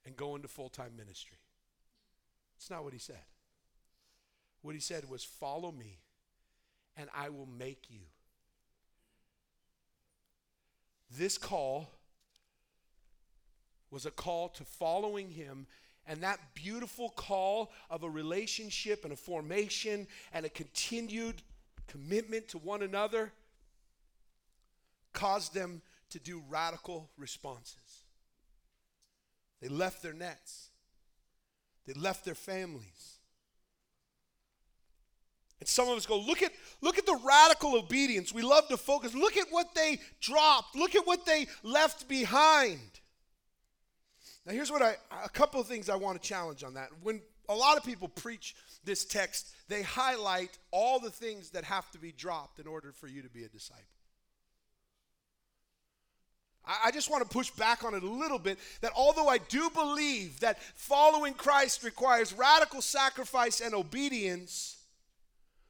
and 0.06 0.16
go 0.16 0.36
into 0.36 0.48
full 0.48 0.70
time 0.70 0.92
ministry. 0.98 1.38
It's 2.58 2.70
not 2.70 2.84
what 2.84 2.94
he 2.94 3.00
said. 3.00 3.24
What 4.62 4.76
he 4.76 4.82
said 4.82 5.10
was, 5.10 5.24
Follow 5.24 5.72
me, 5.72 6.00
and 6.96 7.10
I 7.16 7.30
will 7.30 7.48
make 7.48 7.86
you. 7.90 8.02
This 11.12 11.38
call 11.38 11.92
was 13.90 14.06
a 14.06 14.12
call 14.12 14.50
to 14.50 14.64
following 14.64 15.32
him 15.32 15.66
and 16.10 16.22
that 16.22 16.40
beautiful 16.56 17.10
call 17.10 17.72
of 17.92 18.02
a 18.04 18.10
relationship 18.10 19.04
and 19.04 19.14
a 19.14 19.16
formation 19.16 20.08
and 20.34 20.44
a 20.44 20.50
continued 20.50 21.44
commitment 21.88 22.48
to 22.50 22.58
one 22.58 22.82
another 22.82 23.32
caused 25.14 25.54
them 25.54 25.84
to 26.10 26.20
do 26.20 26.42
radical 26.50 27.12
responses. 27.16 27.76
They 29.62 29.68
left 29.68 30.02
their 30.02 30.14
nets, 30.14 30.70
they 31.86 31.94
left 31.94 32.26
their 32.26 32.36
families. 32.36 33.20
And 35.60 35.68
some 35.68 35.90
of 35.90 35.98
us 35.98 36.06
go, 36.06 36.18
look 36.18 36.42
at, 36.42 36.54
look 36.82 36.98
at 36.98 37.06
the 37.06 37.20
radical 37.24 37.76
obedience. 37.76 38.34
We 38.34 38.44
love 38.44 38.70
to 38.70 38.78
focus. 38.78 39.14
Look 39.14 39.36
at 39.36 39.48
what 39.50 39.76
they 39.76 40.00
dropped. 40.22 40.74
Look 40.74 40.96
at 40.96 41.06
what 41.06 41.26
they 41.26 41.48
left 41.64 42.08
behind. 42.08 42.80
Now, 44.50 44.56
here's 44.56 44.72
what 44.72 44.82
I, 44.82 44.96
a 45.24 45.30
couple 45.30 45.62
of 45.62 45.68
things 45.68 45.90
I 45.90 45.96
want 45.96 46.20
to 46.20 46.28
challenge 46.28 46.64
on 46.64 46.74
that. 46.74 46.90
When 47.04 47.22
a 47.50 47.54
lot 47.54 47.78
of 47.78 47.84
people 47.84 48.08
preach 48.08 48.56
this 48.84 49.06
text, 49.06 49.54
they 49.68 49.84
highlight 49.84 50.58
all 50.72 51.00
the 51.00 51.12
things 51.12 51.52
that 51.52 51.64
have 51.66 51.88
to 51.92 52.00
be 52.00 52.12
dropped 52.12 52.58
in 52.58 52.66
order 52.66 52.92
for 52.92 53.06
you 53.06 53.22
to 53.22 53.30
be 53.30 53.44
a 53.44 53.48
disciple. 53.48 53.84
I 56.66 56.90
just 56.90 57.12
want 57.12 57.22
to 57.22 57.30
push 57.30 57.52
back 57.52 57.84
on 57.84 57.94
it 57.94 58.02
a 58.02 58.10
little 58.10 58.40
bit 58.40 58.58
that 58.82 58.92
although 58.96 59.28
I 59.28 59.38
do 59.38 59.70
believe 59.70 60.40
that 60.40 60.60
following 60.76 61.36
Christ 61.36 61.84
requires 61.84 62.34
radical 62.34 62.82
sacrifice 62.82 63.62
and 63.62 63.76
obedience, 63.76 64.78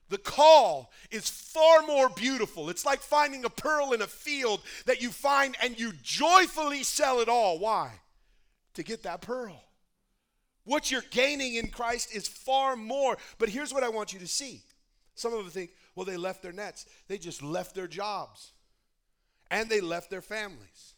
the 0.07 0.17
call 0.17 0.89
is 1.11 1.29
far 1.29 1.81
more 1.81 2.07
beautiful. 2.07 2.69
It's 2.69 2.85
like 2.85 3.01
finding 3.01 3.43
a 3.43 3.49
pearl 3.49 3.91
in 3.91 4.01
a 4.01 4.07
field 4.07 4.61
that 4.85 5.01
you 5.01 5.09
find 5.09 5.57
and 5.61 5.77
you 5.77 5.91
joyfully 6.01 6.83
sell 6.83 7.19
it 7.19 7.27
all. 7.27 7.59
Why? 7.59 7.91
To 8.75 8.83
get 8.83 9.03
that 9.03 9.21
pearl. 9.21 9.63
What 10.63 10.91
you're 10.91 11.03
gaining 11.09 11.55
in 11.55 11.69
Christ 11.69 12.15
is 12.15 12.27
far 12.27 12.75
more. 12.75 13.17
But 13.37 13.49
here's 13.49 13.73
what 13.73 13.83
I 13.83 13.89
want 13.89 14.13
you 14.13 14.19
to 14.19 14.27
see. 14.27 14.61
Some 15.15 15.33
of 15.33 15.39
them 15.39 15.49
think, 15.49 15.71
well, 15.95 16.05
they 16.05 16.17
left 16.17 16.41
their 16.41 16.51
nets, 16.51 16.85
they 17.07 17.17
just 17.17 17.41
left 17.43 17.75
their 17.75 17.87
jobs 17.87 18.53
and 19.51 19.69
they 19.69 19.81
left 19.81 20.09
their 20.09 20.21
families. 20.21 20.93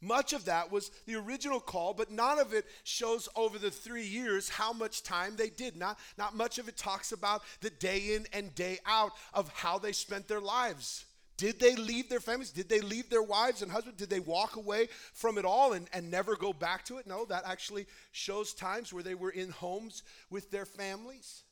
Much 0.00 0.32
of 0.32 0.44
that 0.44 0.70
was 0.70 0.90
the 1.06 1.16
original 1.16 1.58
call, 1.58 1.94
but 1.94 2.10
none 2.10 2.38
of 2.38 2.52
it 2.52 2.66
shows 2.84 3.28
over 3.34 3.58
the 3.58 3.70
three 3.70 4.06
years 4.06 4.48
how 4.48 4.72
much 4.72 5.02
time 5.02 5.36
they 5.36 5.48
did. 5.48 5.76
Not, 5.76 5.98
not 6.18 6.36
much 6.36 6.58
of 6.58 6.68
it 6.68 6.76
talks 6.76 7.12
about 7.12 7.42
the 7.60 7.70
day 7.70 8.14
in 8.14 8.26
and 8.32 8.54
day 8.54 8.78
out 8.84 9.12
of 9.32 9.48
how 9.48 9.78
they 9.78 9.92
spent 9.92 10.28
their 10.28 10.40
lives. 10.40 11.05
Did 11.36 11.60
they 11.60 11.76
leave 11.76 12.08
their 12.08 12.20
families? 12.20 12.50
Did 12.50 12.68
they 12.68 12.80
leave 12.80 13.10
their 13.10 13.22
wives 13.22 13.60
and 13.60 13.70
husbands? 13.70 13.98
Did 13.98 14.08
they 14.08 14.20
walk 14.20 14.56
away 14.56 14.88
from 15.12 15.36
it 15.36 15.44
all 15.44 15.74
and, 15.74 15.86
and 15.92 16.10
never 16.10 16.34
go 16.34 16.52
back 16.52 16.84
to 16.86 16.96
it? 16.96 17.06
No, 17.06 17.26
that 17.26 17.44
actually 17.44 17.86
shows 18.12 18.54
times 18.54 18.92
where 18.92 19.02
they 19.02 19.14
were 19.14 19.30
in 19.30 19.50
homes 19.50 20.02
with 20.30 20.50
their 20.50 20.64
families. 20.64 21.42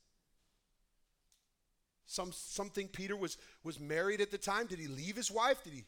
Some, 2.07 2.33
something 2.33 2.89
Peter 2.89 3.17
was, 3.17 3.37
was 3.63 3.79
married 3.79 4.21
at 4.21 4.31
the 4.31 4.39
time. 4.39 4.67
Did 4.67 4.79
he 4.79 4.87
leave 4.87 5.17
his 5.17 5.31
wife? 5.31 5.63
Did 5.63 5.75
he 5.75 5.85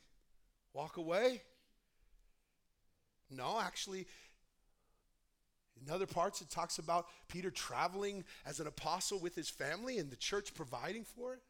walk 0.75 0.99
away? 0.99 1.43
No, 3.31 3.59
actually, 3.61 4.07
in 5.85 5.93
other 5.93 6.07
parts, 6.07 6.41
it 6.41 6.51
talks 6.51 6.79
about 6.79 7.07
Peter 7.29 7.51
traveling 7.51 8.25
as 8.45 8.61
an 8.61 8.67
apostle 8.67 9.19
with 9.19 9.35
his 9.35 9.49
family 9.49 9.99
and 9.99 10.11
the 10.11 10.17
church 10.17 10.55
providing 10.55 11.05
for 11.05 11.35
it. 11.35 11.41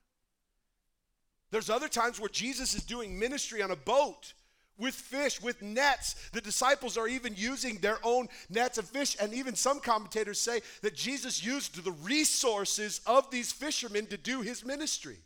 There's 1.56 1.70
other 1.70 1.88
times 1.88 2.20
where 2.20 2.28
Jesus 2.28 2.74
is 2.74 2.84
doing 2.84 3.18
ministry 3.18 3.62
on 3.62 3.70
a 3.70 3.76
boat 3.76 4.34
with 4.76 4.94
fish, 4.94 5.40
with 5.40 5.62
nets. 5.62 6.14
The 6.34 6.42
disciples 6.42 6.98
are 6.98 7.08
even 7.08 7.32
using 7.34 7.78
their 7.78 7.96
own 8.02 8.28
nets 8.50 8.76
of 8.76 8.86
fish. 8.86 9.16
And 9.18 9.32
even 9.32 9.54
some 9.54 9.80
commentators 9.80 10.38
say 10.38 10.60
that 10.82 10.94
Jesus 10.94 11.42
used 11.42 11.82
the 11.82 11.92
resources 11.92 13.00
of 13.06 13.30
these 13.30 13.52
fishermen 13.52 14.04
to 14.08 14.18
do 14.18 14.42
his 14.42 14.66
ministry. 14.66 15.16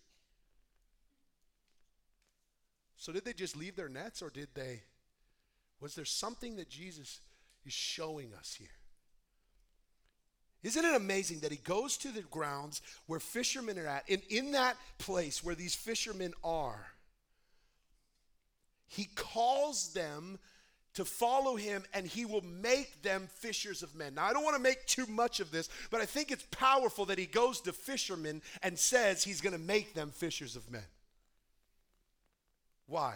So, 2.94 3.10
did 3.10 3.24
they 3.24 3.32
just 3.32 3.56
leave 3.56 3.74
their 3.74 3.88
nets 3.88 4.22
or 4.22 4.30
did 4.30 4.50
they? 4.54 4.82
Was 5.80 5.96
there 5.96 6.04
something 6.04 6.54
that 6.58 6.70
Jesus 6.70 7.18
is 7.66 7.72
showing 7.72 8.34
us 8.38 8.54
here? 8.56 8.68
Isn't 10.62 10.84
it 10.84 10.94
amazing 10.94 11.40
that 11.40 11.52
he 11.52 11.58
goes 11.58 11.96
to 11.98 12.08
the 12.08 12.22
grounds 12.22 12.82
where 13.06 13.20
fishermen 13.20 13.78
are 13.78 13.86
at, 13.86 14.04
and 14.10 14.22
in 14.28 14.52
that 14.52 14.76
place 14.98 15.42
where 15.42 15.54
these 15.54 15.74
fishermen 15.74 16.34
are, 16.44 16.92
he 18.86 19.04
calls 19.14 19.92
them 19.92 20.38
to 20.94 21.04
follow 21.04 21.56
him 21.56 21.84
and 21.94 22.06
he 22.06 22.24
will 22.24 22.44
make 22.44 23.02
them 23.02 23.28
fishers 23.36 23.82
of 23.82 23.94
men. 23.94 24.14
Now, 24.14 24.26
I 24.26 24.32
don't 24.32 24.44
want 24.44 24.56
to 24.56 24.62
make 24.62 24.86
too 24.86 25.06
much 25.06 25.40
of 25.40 25.50
this, 25.50 25.68
but 25.90 26.00
I 26.00 26.04
think 26.04 26.30
it's 26.30 26.46
powerful 26.50 27.06
that 27.06 27.18
he 27.18 27.26
goes 27.26 27.60
to 27.62 27.72
fishermen 27.72 28.42
and 28.62 28.78
says 28.78 29.22
he's 29.22 29.40
going 29.40 29.52
to 29.52 29.58
make 29.58 29.94
them 29.94 30.10
fishers 30.10 30.56
of 30.56 30.70
men. 30.70 30.82
Why? 32.86 33.14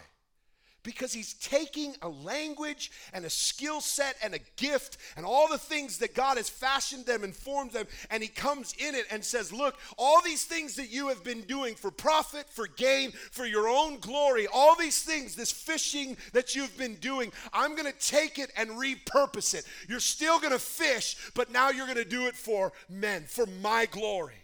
Because 0.84 1.12
he's 1.12 1.34
taking 1.34 1.94
a 2.02 2.08
language 2.08 2.92
and 3.12 3.24
a 3.24 3.30
skill 3.30 3.80
set 3.80 4.16
and 4.22 4.34
a 4.34 4.38
gift 4.56 4.98
and 5.16 5.26
all 5.26 5.48
the 5.48 5.58
things 5.58 5.98
that 5.98 6.14
God 6.14 6.36
has 6.36 6.48
fashioned 6.48 7.06
them 7.06 7.24
and 7.24 7.34
formed 7.34 7.72
them, 7.72 7.86
and 8.10 8.22
he 8.22 8.28
comes 8.28 8.74
in 8.78 8.94
it 8.94 9.06
and 9.10 9.24
says, 9.24 9.52
Look, 9.52 9.76
all 9.98 10.20
these 10.22 10.44
things 10.44 10.76
that 10.76 10.90
you 10.90 11.08
have 11.08 11.24
been 11.24 11.42
doing 11.42 11.74
for 11.74 11.90
profit, 11.90 12.48
for 12.48 12.68
gain, 12.68 13.10
for 13.10 13.46
your 13.46 13.68
own 13.68 13.98
glory, 13.98 14.46
all 14.46 14.76
these 14.76 15.02
things, 15.02 15.34
this 15.34 15.50
fishing 15.50 16.16
that 16.32 16.54
you've 16.54 16.76
been 16.78 16.96
doing, 16.96 17.32
I'm 17.52 17.74
going 17.74 17.90
to 17.90 17.98
take 17.98 18.38
it 18.38 18.52
and 18.56 18.70
repurpose 18.70 19.54
it. 19.54 19.64
You're 19.88 20.00
still 20.00 20.38
going 20.38 20.52
to 20.52 20.58
fish, 20.58 21.16
but 21.34 21.50
now 21.50 21.70
you're 21.70 21.86
going 21.86 21.96
to 21.96 22.04
do 22.04 22.26
it 22.26 22.36
for 22.36 22.72
men, 22.88 23.24
for 23.26 23.46
my 23.46 23.86
glory. 23.86 24.43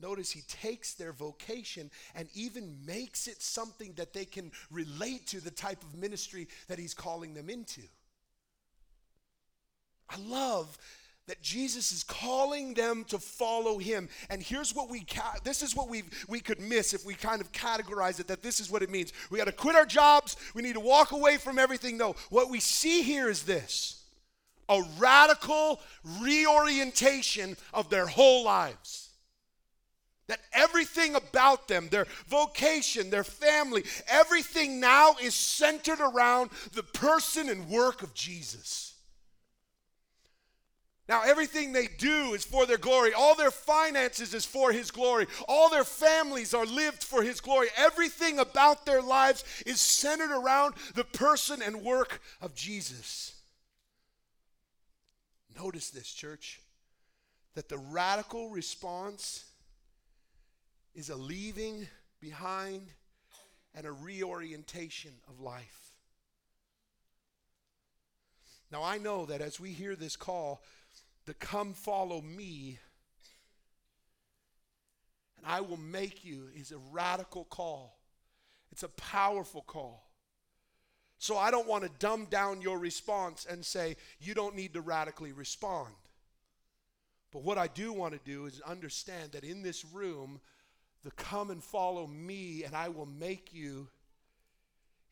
Notice 0.00 0.30
he 0.30 0.42
takes 0.42 0.94
their 0.94 1.12
vocation 1.12 1.90
and 2.14 2.28
even 2.34 2.76
makes 2.86 3.26
it 3.28 3.42
something 3.42 3.92
that 3.94 4.12
they 4.12 4.24
can 4.24 4.50
relate 4.70 5.26
to 5.28 5.40
the 5.40 5.50
type 5.50 5.82
of 5.82 5.94
ministry 5.94 6.48
that 6.68 6.78
he's 6.78 6.94
calling 6.94 7.34
them 7.34 7.48
into. 7.50 7.82
I 10.08 10.16
love 10.28 10.76
that 11.30 11.40
Jesus 11.42 11.92
is 11.92 12.02
calling 12.02 12.74
them 12.74 13.04
to 13.04 13.18
follow 13.18 13.78
him. 13.78 14.08
And 14.30 14.42
here's 14.42 14.74
what 14.74 14.90
we 14.90 15.04
ca- 15.04 15.36
this 15.44 15.62
is 15.62 15.76
what 15.76 15.88
we 15.88 16.02
we 16.26 16.40
could 16.40 16.60
miss 16.60 16.92
if 16.92 17.06
we 17.06 17.14
kind 17.14 17.40
of 17.40 17.52
categorize 17.52 18.18
it 18.18 18.26
that 18.26 18.42
this 18.42 18.58
is 18.58 18.68
what 18.68 18.82
it 18.82 18.90
means. 18.90 19.12
We 19.30 19.38
got 19.38 19.44
to 19.44 19.52
quit 19.52 19.76
our 19.76 19.86
jobs, 19.86 20.36
we 20.54 20.62
need 20.62 20.72
to 20.72 20.80
walk 20.80 21.12
away 21.12 21.36
from 21.36 21.56
everything. 21.56 21.96
No, 21.96 22.16
what 22.30 22.50
we 22.50 22.58
see 22.58 23.02
here 23.02 23.30
is 23.30 23.44
this. 23.44 24.02
A 24.68 24.82
radical 24.98 25.80
reorientation 26.20 27.56
of 27.72 27.90
their 27.90 28.06
whole 28.06 28.44
lives. 28.44 29.09
That 30.30 30.38
everything 30.52 31.16
about 31.16 31.66
them, 31.66 31.88
their 31.88 32.06
vocation, 32.28 33.10
their 33.10 33.24
family, 33.24 33.82
everything 34.06 34.78
now 34.78 35.16
is 35.20 35.34
centered 35.34 35.98
around 35.98 36.50
the 36.72 36.84
person 36.84 37.48
and 37.48 37.68
work 37.68 38.04
of 38.04 38.14
Jesus. 38.14 38.94
Now, 41.08 41.22
everything 41.22 41.72
they 41.72 41.88
do 41.98 42.34
is 42.34 42.44
for 42.44 42.64
their 42.64 42.78
glory. 42.78 43.12
All 43.12 43.34
their 43.34 43.50
finances 43.50 44.32
is 44.32 44.44
for 44.44 44.70
His 44.70 44.92
glory. 44.92 45.26
All 45.48 45.68
their 45.68 45.82
families 45.82 46.54
are 46.54 46.64
lived 46.64 47.02
for 47.02 47.24
His 47.24 47.40
glory. 47.40 47.66
Everything 47.76 48.38
about 48.38 48.86
their 48.86 49.02
lives 49.02 49.42
is 49.66 49.80
centered 49.80 50.30
around 50.30 50.74
the 50.94 51.02
person 51.02 51.60
and 51.60 51.82
work 51.82 52.22
of 52.40 52.54
Jesus. 52.54 53.34
Notice 55.58 55.90
this, 55.90 56.12
church, 56.12 56.60
that 57.56 57.68
the 57.68 57.78
radical 57.78 58.50
response 58.50 59.49
is 60.94 61.10
a 61.10 61.16
leaving 61.16 61.86
behind 62.20 62.88
and 63.74 63.86
a 63.86 63.92
reorientation 63.92 65.12
of 65.28 65.40
life. 65.40 65.92
Now, 68.72 68.82
I 68.82 68.98
know 68.98 69.26
that 69.26 69.40
as 69.40 69.58
we 69.58 69.70
hear 69.70 69.96
this 69.96 70.16
call, 70.16 70.62
the 71.26 71.34
come 71.34 71.74
follow 71.74 72.20
me, 72.20 72.78
and 75.36 75.46
I 75.46 75.60
will 75.60 75.76
make 75.76 76.24
you 76.24 76.48
is 76.54 76.70
a 76.72 76.78
radical 76.92 77.44
call. 77.44 77.98
It's 78.70 78.82
a 78.82 78.88
powerful 78.88 79.62
call. 79.62 80.10
So 81.18 81.36
I 81.36 81.50
don't 81.50 81.68
want 81.68 81.84
to 81.84 81.90
dumb 81.98 82.26
down 82.26 82.62
your 82.62 82.78
response 82.78 83.46
and 83.48 83.64
say 83.64 83.96
you 84.20 84.34
don't 84.34 84.56
need 84.56 84.72
to 84.74 84.80
radically 84.80 85.32
respond. 85.32 85.94
But 87.32 87.42
what 87.42 87.58
I 87.58 87.66
do 87.66 87.92
want 87.92 88.14
to 88.14 88.20
do 88.24 88.46
is 88.46 88.60
understand 88.62 89.32
that 89.32 89.44
in 89.44 89.62
this 89.62 89.84
room, 89.84 90.40
the 91.04 91.10
come 91.12 91.50
and 91.50 91.62
follow 91.62 92.06
me 92.06 92.64
and 92.64 92.74
I 92.74 92.88
will 92.88 93.06
make 93.06 93.52
you 93.52 93.88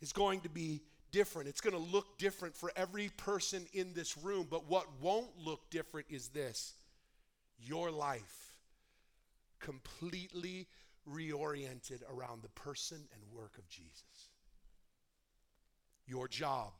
is 0.01 0.12
going 0.12 0.41
to 0.41 0.49
be 0.49 0.82
different. 1.11 1.49
It's 1.49 1.61
going 1.61 1.74
to 1.74 1.93
look 1.93 2.18
different 2.18 2.57
for 2.57 2.70
every 2.76 3.09
person 3.16 3.66
in 3.72 3.95
this 3.95 4.16
room. 4.16 4.47
But 4.51 4.68
what 4.68 4.86
won't 5.01 5.30
look 5.39 5.70
different 5.70 6.07
is 6.11 6.28
this 6.28 6.74
your 7.61 7.91
life 7.91 8.55
completely 9.61 10.68
reoriented 11.09 12.03
around 12.12 12.43
the 12.43 12.51
person 12.51 12.99
and 13.12 13.36
work 13.36 13.59
of 13.59 13.68
Jesus. 13.68 14.30
Your 16.07 16.28
job 16.28 16.72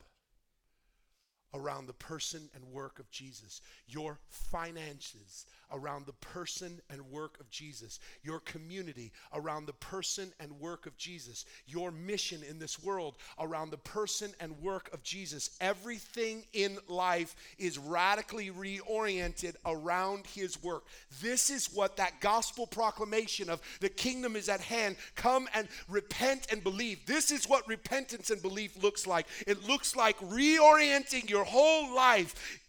around 1.53 1.87
the 1.87 1.93
person 1.93 2.49
and 2.53 2.63
work 2.65 2.99
of 2.99 3.09
Jesus, 3.09 3.61
your 3.87 4.19
finances 4.29 5.45
around 5.71 6.05
the 6.05 6.13
person 6.13 6.81
and 6.89 7.01
work 7.11 7.39
of 7.39 7.49
Jesus, 7.49 7.99
your 8.23 8.39
community 8.39 9.11
around 9.33 9.65
the 9.65 9.73
person 9.73 10.31
and 10.39 10.51
work 10.59 10.85
of 10.85 10.97
Jesus, 10.97 11.45
your 11.67 11.91
mission 11.91 12.41
in 12.47 12.59
this 12.59 12.81
world 12.81 13.15
around 13.39 13.69
the 13.69 13.77
person 13.77 14.31
and 14.39 14.59
work 14.61 14.89
of 14.93 15.03
Jesus. 15.03 15.51
Everything 15.61 16.43
in 16.53 16.77
life 16.87 17.35
is 17.57 17.77
radically 17.77 18.49
reoriented 18.49 19.55
around 19.65 20.25
his 20.27 20.61
work. 20.63 20.85
This 21.21 21.49
is 21.49 21.67
what 21.73 21.97
that 21.97 22.19
gospel 22.19 22.65
proclamation 22.67 23.49
of 23.49 23.61
the 23.79 23.89
kingdom 23.89 24.35
is 24.35 24.49
at 24.49 24.61
hand. 24.61 24.95
Come 25.15 25.47
and 25.53 25.67
repent 25.87 26.47
and 26.51 26.63
believe. 26.63 27.05
This 27.05 27.31
is 27.31 27.47
what 27.47 27.67
repentance 27.67 28.29
and 28.29 28.41
belief 28.41 28.81
looks 28.81 29.05
like. 29.05 29.27
It 29.47 29.67
looks 29.67 29.95
like 29.95 30.17
reorienting 30.19 31.29
your 31.29 31.43
whole 31.43 31.93
life 31.95 32.59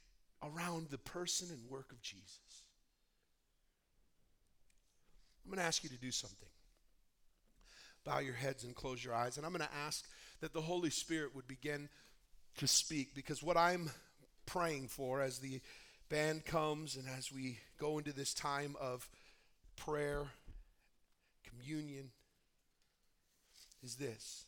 around 0.42 0.88
the 0.90 0.98
person 0.98 1.48
and 1.51 1.70
work 1.70 1.92
of 1.92 2.01
Jesus. 2.03 2.39
I'm 5.51 5.57
going 5.57 5.64
to 5.64 5.66
ask 5.66 5.82
you 5.82 5.90
to 5.90 5.96
do 5.96 6.12
something. 6.12 6.48
Bow 8.05 8.20
your 8.20 8.34
heads 8.34 8.62
and 8.62 8.72
close 8.72 9.05
your 9.05 9.12
eyes. 9.12 9.36
And 9.36 9.44
I'm 9.44 9.51
going 9.51 9.66
to 9.66 9.76
ask 9.84 10.07
that 10.40 10.53
the 10.53 10.61
Holy 10.61 10.90
Spirit 10.90 11.34
would 11.34 11.48
begin 11.48 11.88
to 12.59 12.68
speak 12.68 13.16
because 13.16 13.42
what 13.42 13.57
I'm 13.57 13.90
praying 14.46 14.86
for 14.86 15.20
as 15.20 15.40
the 15.40 15.61
band 16.09 16.44
comes 16.44 16.94
and 16.94 17.05
as 17.18 17.32
we 17.32 17.59
go 17.80 17.98
into 17.98 18.12
this 18.12 18.32
time 18.32 18.76
of 18.80 19.09
prayer, 19.74 20.28
communion, 21.42 22.11
is 23.82 23.96
this. 23.96 24.44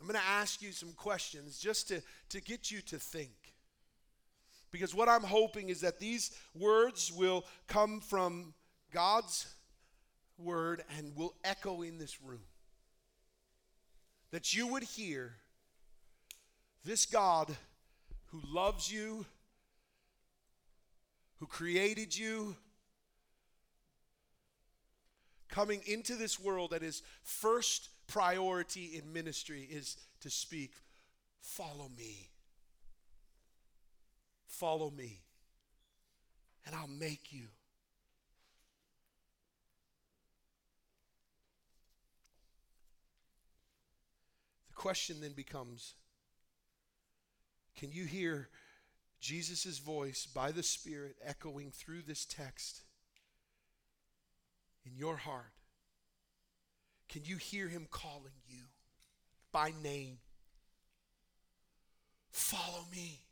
I'm 0.00 0.06
going 0.06 0.18
to 0.18 0.26
ask 0.26 0.62
you 0.62 0.72
some 0.72 0.92
questions 0.92 1.58
just 1.58 1.88
to, 1.88 2.00
to 2.30 2.40
get 2.40 2.70
you 2.70 2.80
to 2.80 2.98
think. 2.98 3.43
Because 4.74 4.92
what 4.92 5.08
I'm 5.08 5.22
hoping 5.22 5.68
is 5.68 5.82
that 5.82 6.00
these 6.00 6.32
words 6.52 7.12
will 7.12 7.44
come 7.68 8.00
from 8.00 8.54
God's 8.92 9.46
word 10.36 10.82
and 10.98 11.14
will 11.14 11.32
echo 11.44 11.82
in 11.82 11.96
this 11.96 12.20
room. 12.20 12.40
That 14.32 14.52
you 14.52 14.66
would 14.66 14.82
hear 14.82 15.36
this 16.84 17.06
God 17.06 17.54
who 18.32 18.40
loves 18.48 18.92
you, 18.92 19.24
who 21.38 21.46
created 21.46 22.18
you, 22.18 22.56
coming 25.48 25.82
into 25.86 26.16
this 26.16 26.40
world 26.40 26.72
that 26.72 26.82
his 26.82 27.02
first 27.22 27.90
priority 28.08 29.00
in 29.00 29.12
ministry 29.12 29.68
is 29.70 29.96
to 30.22 30.30
speak, 30.30 30.72
Follow 31.40 31.88
me. 31.96 32.33
Follow 34.58 34.88
me, 34.90 35.18
and 36.64 36.76
I'll 36.76 36.86
make 36.86 37.32
you. 37.32 37.46
The 44.68 44.74
question 44.74 45.20
then 45.20 45.32
becomes 45.32 45.94
can 47.76 47.90
you 47.90 48.04
hear 48.04 48.48
Jesus' 49.20 49.78
voice 49.78 50.26
by 50.32 50.52
the 50.52 50.62
Spirit 50.62 51.16
echoing 51.24 51.72
through 51.72 52.02
this 52.02 52.24
text 52.24 52.82
in 54.86 54.92
your 54.96 55.16
heart? 55.16 55.52
Can 57.08 57.24
you 57.24 57.38
hear 57.38 57.66
him 57.66 57.88
calling 57.90 58.38
you 58.46 58.62
by 59.50 59.72
name? 59.82 60.18
Follow 62.30 62.84
me. 62.92 63.23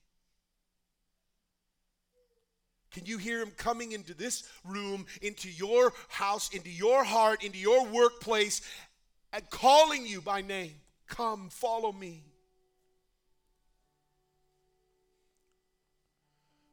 Can 2.93 3.07
you 3.07 3.16
hear 3.16 3.40
him 3.40 3.51
coming 3.57 3.93
into 3.93 4.12
this 4.12 4.45
room, 4.64 5.07
into 5.22 5.49
your 5.49 5.93
house, 6.09 6.51
into 6.53 6.70
your 6.70 7.05
heart, 7.05 7.43
into 7.43 7.59
your 7.59 7.86
workplace, 7.86 8.61
and 9.32 9.49
calling 9.49 10.07
you 10.07 10.20
by 10.20 10.43
name? 10.43 10.74
Come, 11.07 11.49
follow 11.49 11.90
me. 11.90 12.24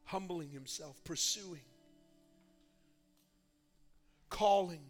Humbling 0.03 0.49
himself, 0.49 1.01
pursuing, 1.05 1.61
calling. 4.29 4.81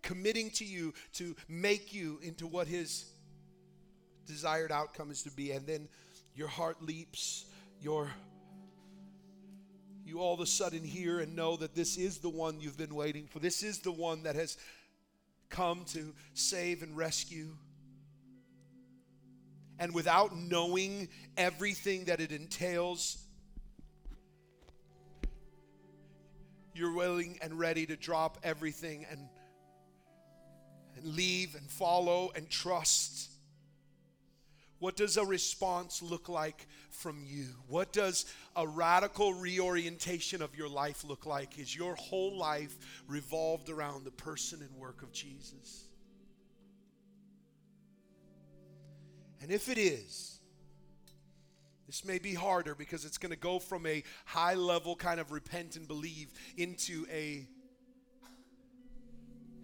Committing 0.00 0.50
to 0.50 0.64
you 0.64 0.94
to 1.12 1.36
make 1.48 1.94
you 1.94 2.18
into 2.22 2.46
what 2.46 2.66
his 2.66 3.11
desired 4.26 4.72
outcome 4.72 5.10
is 5.10 5.22
to 5.22 5.30
be. 5.30 5.52
And 5.52 5.66
then 5.66 5.88
your 6.34 6.48
heart 6.48 6.82
leaps, 6.82 7.46
your 7.80 8.10
you 10.04 10.20
all 10.20 10.34
of 10.34 10.40
a 10.40 10.46
sudden 10.46 10.82
hear 10.82 11.20
and 11.20 11.34
know 11.36 11.56
that 11.56 11.74
this 11.74 11.96
is 11.96 12.18
the 12.18 12.28
one 12.28 12.60
you've 12.60 12.76
been 12.76 12.94
waiting 12.94 13.26
for. 13.26 13.38
This 13.38 13.62
is 13.62 13.78
the 13.78 13.92
one 13.92 14.24
that 14.24 14.34
has 14.34 14.58
come 15.48 15.84
to 15.92 16.12
save 16.34 16.82
and 16.82 16.96
rescue. 16.96 17.56
And 19.78 19.94
without 19.94 20.36
knowing 20.36 21.08
everything 21.36 22.04
that 22.06 22.20
it 22.20 22.32
entails, 22.32 23.18
you're 26.74 26.94
willing 26.94 27.38
and 27.40 27.58
ready 27.58 27.86
to 27.86 27.96
drop 27.96 28.38
everything 28.42 29.06
and, 29.10 29.28
and 30.96 31.06
leave 31.14 31.54
and 31.54 31.70
follow 31.70 32.32
and 32.34 32.48
trust 32.50 33.31
what 34.82 34.96
does 34.96 35.16
a 35.16 35.24
response 35.24 36.02
look 36.02 36.28
like 36.28 36.66
from 36.90 37.22
you? 37.24 37.46
What 37.68 37.92
does 37.92 38.26
a 38.56 38.66
radical 38.66 39.32
reorientation 39.32 40.42
of 40.42 40.56
your 40.56 40.68
life 40.68 41.04
look 41.04 41.24
like? 41.24 41.56
Is 41.56 41.76
your 41.76 41.94
whole 41.94 42.36
life 42.36 42.76
revolved 43.06 43.70
around 43.70 44.02
the 44.02 44.10
person 44.10 44.60
and 44.60 44.76
work 44.76 45.04
of 45.04 45.12
Jesus? 45.12 45.84
And 49.40 49.52
if 49.52 49.68
it 49.68 49.78
is, 49.78 50.40
this 51.86 52.04
may 52.04 52.18
be 52.18 52.34
harder 52.34 52.74
because 52.74 53.04
it's 53.04 53.18
going 53.18 53.30
to 53.30 53.38
go 53.38 53.60
from 53.60 53.86
a 53.86 54.02
high 54.24 54.54
level 54.54 54.96
kind 54.96 55.20
of 55.20 55.30
repent 55.30 55.76
and 55.76 55.86
believe 55.86 56.32
into 56.56 57.06
a, 57.08 57.46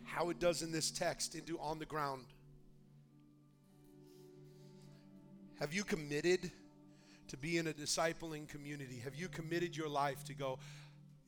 how 0.05 0.31
it 0.31 0.39
does 0.39 0.62
in 0.62 0.71
this 0.71 0.93
text, 0.93 1.35
into 1.35 1.59
on 1.59 1.81
the 1.81 1.87
ground 1.87 2.23
Have 5.61 5.75
you 5.75 5.83
committed 5.83 6.53
to 7.29 7.37
be 7.37 7.59
in 7.59 7.67
a 7.67 7.73
discipling 7.73 8.49
community? 8.49 9.01
Have 9.03 9.17
you 9.17 9.29
committed 9.29 9.77
your 9.77 9.89
life 9.89 10.23
to 10.25 10.35
go, 10.35 10.59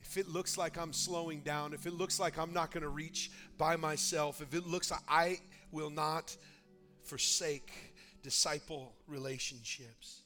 if 0.03 0.17
it 0.17 0.29
looks 0.29 0.57
like 0.57 0.79
I'm 0.79 0.93
slowing 0.93 1.41
down, 1.41 1.73
if 1.75 1.85
it 1.85 1.93
looks 1.93 2.21
like 2.21 2.39
I'm 2.39 2.53
not 2.53 2.71
going 2.71 2.83
to 2.83 2.89
reach 2.89 3.31
by 3.59 3.77
myself, 3.77 4.41
if 4.41 4.55
it 4.55 4.67
looks 4.67 4.91
like 4.91 5.01
I 5.09 5.41
will 5.73 5.91
not 5.91 6.37
forsake 7.03 7.73
disciple 8.23 8.95
relationships. 9.09 10.23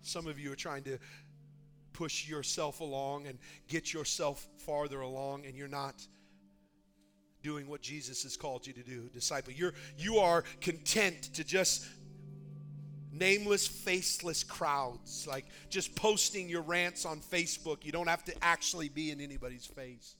Some 0.00 0.26
of 0.26 0.38
you 0.38 0.52
are 0.52 0.56
trying 0.56 0.84
to 0.84 0.98
push 1.92 2.28
yourself 2.28 2.80
along 2.80 3.26
and 3.26 3.38
get 3.68 3.92
yourself 3.92 4.48
farther 4.58 5.02
along, 5.02 5.44
and 5.44 5.54
you're 5.54 5.68
not 5.68 6.06
doing 7.42 7.68
what 7.68 7.82
Jesus 7.82 8.22
has 8.22 8.36
called 8.36 8.66
you 8.66 8.72
to 8.72 8.82
do, 8.82 9.08
disciple. 9.12 9.52
You're 9.52 9.74
you 9.98 10.18
are 10.18 10.44
content 10.60 11.34
to 11.34 11.44
just 11.44 11.86
nameless, 13.12 13.66
faceless 13.66 14.42
crowds, 14.42 15.26
like 15.28 15.44
just 15.68 15.94
posting 15.94 16.48
your 16.48 16.62
rants 16.62 17.04
on 17.04 17.20
Facebook. 17.20 17.84
You 17.84 17.92
don't 17.92 18.08
have 18.08 18.24
to 18.24 18.34
actually 18.42 18.88
be 18.88 19.10
in 19.10 19.20
anybody's 19.20 19.66
face. 19.66 20.16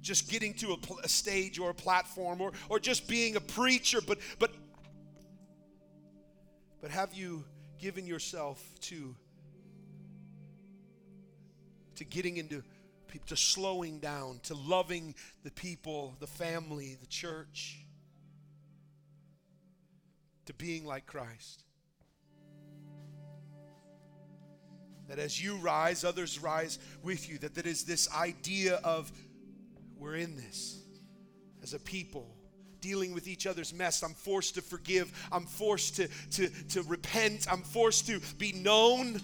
Just 0.00 0.30
getting 0.30 0.54
to 0.54 0.72
a, 0.72 0.76
pl- 0.76 1.00
a 1.02 1.08
stage 1.08 1.58
or 1.58 1.70
a 1.70 1.74
platform 1.74 2.40
or, 2.40 2.52
or 2.68 2.78
just 2.78 3.08
being 3.08 3.36
a 3.36 3.40
preacher, 3.40 4.00
but 4.06 4.18
but 4.38 4.52
but 6.80 6.90
have 6.90 7.12
you 7.12 7.44
given 7.78 8.06
yourself 8.06 8.62
to 8.80 9.14
to 11.96 12.04
getting 12.04 12.36
into 12.36 12.62
to 13.26 13.36
slowing 13.36 13.98
down, 13.98 14.40
to 14.44 14.54
loving 14.54 15.14
the 15.42 15.50
people, 15.50 16.14
the 16.20 16.26
family, 16.26 16.96
the 17.00 17.06
church, 17.06 17.84
to 20.46 20.54
being 20.54 20.86
like 20.86 21.06
Christ. 21.06 21.64
That 25.08 25.18
as 25.18 25.42
you 25.42 25.56
rise, 25.56 26.04
others 26.04 26.40
rise 26.40 26.78
with 27.02 27.28
you. 27.28 27.38
That 27.38 27.54
that 27.54 27.66
is 27.66 27.84
this 27.84 28.12
idea 28.12 28.80
of 28.82 29.10
we're 29.96 30.16
in 30.16 30.36
this 30.36 30.80
as 31.62 31.74
a 31.74 31.78
people 31.78 32.36
dealing 32.80 33.12
with 33.12 33.26
each 33.26 33.46
other's 33.46 33.74
mess. 33.74 34.02
I'm 34.02 34.14
forced 34.14 34.54
to 34.54 34.62
forgive. 34.62 35.12
I'm 35.32 35.46
forced 35.46 35.96
to, 35.96 36.08
to, 36.32 36.48
to 36.68 36.82
repent. 36.82 37.46
I'm 37.50 37.62
forced 37.62 38.06
to 38.06 38.20
be 38.38 38.52
known. 38.52 39.20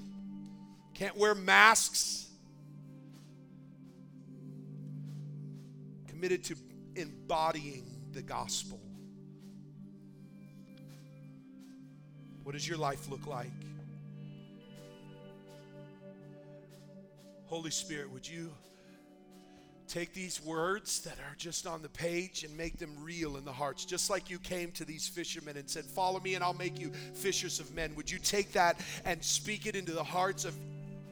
Can't 0.95 1.17
wear 1.17 1.35
masks. 1.35 2.29
Committed 6.23 6.45
to 6.45 6.55
embodying 6.95 7.85
the 8.13 8.23
gospel. 8.23 8.79
What 12.45 12.53
does 12.53 12.69
your 12.69 12.79
life 12.79 13.11
look 13.11 13.27
like? 13.27 13.51
Holy 17.47 17.73
Spirit, 17.73 18.09
would 18.13 18.29
you 18.29 18.53
take 19.89 20.15
these 20.15 20.41
words 20.41 21.01
that 21.01 21.15
are 21.15 21.35
just 21.39 21.67
on 21.67 21.83
the 21.83 21.89
page 21.89 22.45
and 22.45 22.57
make 22.57 22.79
them 22.79 22.95
real 23.03 23.37
in 23.37 23.45
the 23.45 23.53
hearts? 23.53 23.85
Just 23.85 24.09
like 24.09 24.31
you 24.31 24.39
came 24.39 24.71
to 24.71 24.85
these 24.85 25.09
fishermen 25.09 25.57
and 25.57 25.69
said, 25.69 25.85
Follow 25.85 26.21
me 26.21 26.37
and 26.37 26.45
I'll 26.45 26.55
make 26.55 26.79
you 26.79 26.93
fishers 27.15 27.59
of 27.59 27.75
men. 27.75 27.97
Would 27.97 28.09
you 28.09 28.21
take 28.21 28.53
that 28.53 28.79
and 29.05 29.21
speak 29.25 29.67
it 29.67 29.75
into 29.75 29.91
the 29.91 30.05
hearts 30.05 30.45
of, 30.45 30.55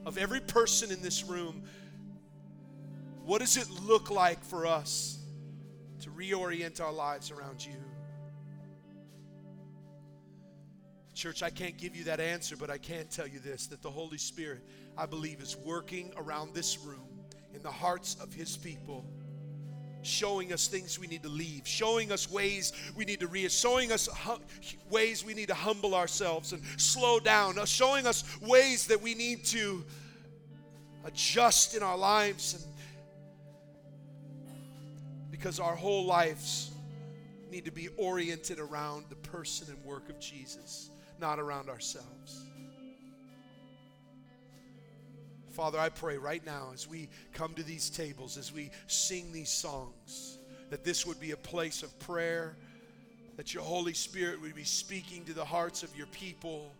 of 0.06 0.18
every 0.18 0.38
person 0.38 0.92
in 0.92 1.02
this 1.02 1.24
room? 1.24 1.64
What 3.30 3.42
does 3.42 3.56
it 3.56 3.70
look 3.86 4.10
like 4.10 4.42
for 4.42 4.66
us 4.66 5.20
to 6.00 6.10
reorient 6.10 6.80
our 6.80 6.92
lives 6.92 7.30
around 7.30 7.64
you? 7.64 7.76
Church, 11.14 11.40
I 11.44 11.50
can't 11.50 11.78
give 11.78 11.94
you 11.94 12.02
that 12.04 12.18
answer, 12.18 12.56
but 12.56 12.70
I 12.70 12.78
can 12.78 13.06
tell 13.06 13.28
you 13.28 13.38
this 13.38 13.68
that 13.68 13.82
the 13.82 13.88
Holy 13.88 14.18
Spirit, 14.18 14.66
I 14.98 15.06
believe, 15.06 15.40
is 15.40 15.56
working 15.56 16.12
around 16.16 16.54
this 16.54 16.76
room 16.80 17.06
in 17.54 17.62
the 17.62 17.70
hearts 17.70 18.16
of 18.20 18.32
His 18.32 18.56
people, 18.56 19.06
showing 20.02 20.52
us 20.52 20.66
things 20.66 20.98
we 20.98 21.06
need 21.06 21.22
to 21.22 21.28
leave, 21.28 21.68
showing 21.68 22.10
us 22.10 22.28
ways 22.28 22.72
we 22.96 23.04
need 23.04 23.20
to 23.20 23.28
re, 23.28 23.48
showing 23.48 23.92
us 23.92 24.08
ways 24.90 25.24
we 25.24 25.34
need 25.34 25.46
to 25.46 25.54
humble 25.54 25.94
ourselves 25.94 26.52
and 26.52 26.60
slow 26.78 27.20
down, 27.20 27.60
uh, 27.60 27.64
showing 27.64 28.08
us 28.08 28.24
ways 28.40 28.88
that 28.88 29.00
we 29.00 29.14
need 29.14 29.44
to 29.44 29.84
adjust 31.04 31.76
in 31.76 31.82
our 31.84 31.96
lives, 31.96 32.54
and 32.54 32.64
because 35.40 35.58
our 35.58 35.74
whole 35.74 36.04
lives 36.04 36.70
need 37.50 37.64
to 37.64 37.72
be 37.72 37.88
oriented 37.96 38.58
around 38.58 39.06
the 39.08 39.16
person 39.16 39.66
and 39.74 39.82
work 39.86 40.10
of 40.10 40.20
Jesus 40.20 40.90
not 41.18 41.38
around 41.38 41.70
ourselves. 41.70 42.44
Father, 45.48 45.78
I 45.78 45.88
pray 45.88 46.18
right 46.18 46.44
now 46.44 46.68
as 46.74 46.86
we 46.86 47.08
come 47.32 47.54
to 47.54 47.62
these 47.62 47.88
tables, 47.88 48.36
as 48.36 48.52
we 48.52 48.70
sing 48.86 49.32
these 49.32 49.48
songs, 49.48 50.36
that 50.68 50.84
this 50.84 51.06
would 51.06 51.18
be 51.18 51.30
a 51.30 51.38
place 51.38 51.82
of 51.82 51.98
prayer, 52.00 52.54
that 53.38 53.54
your 53.54 53.62
Holy 53.62 53.94
Spirit 53.94 54.42
would 54.42 54.54
be 54.54 54.64
speaking 54.64 55.24
to 55.24 55.32
the 55.32 55.44
hearts 55.44 55.82
of 55.82 55.96
your 55.96 56.06
people. 56.08 56.70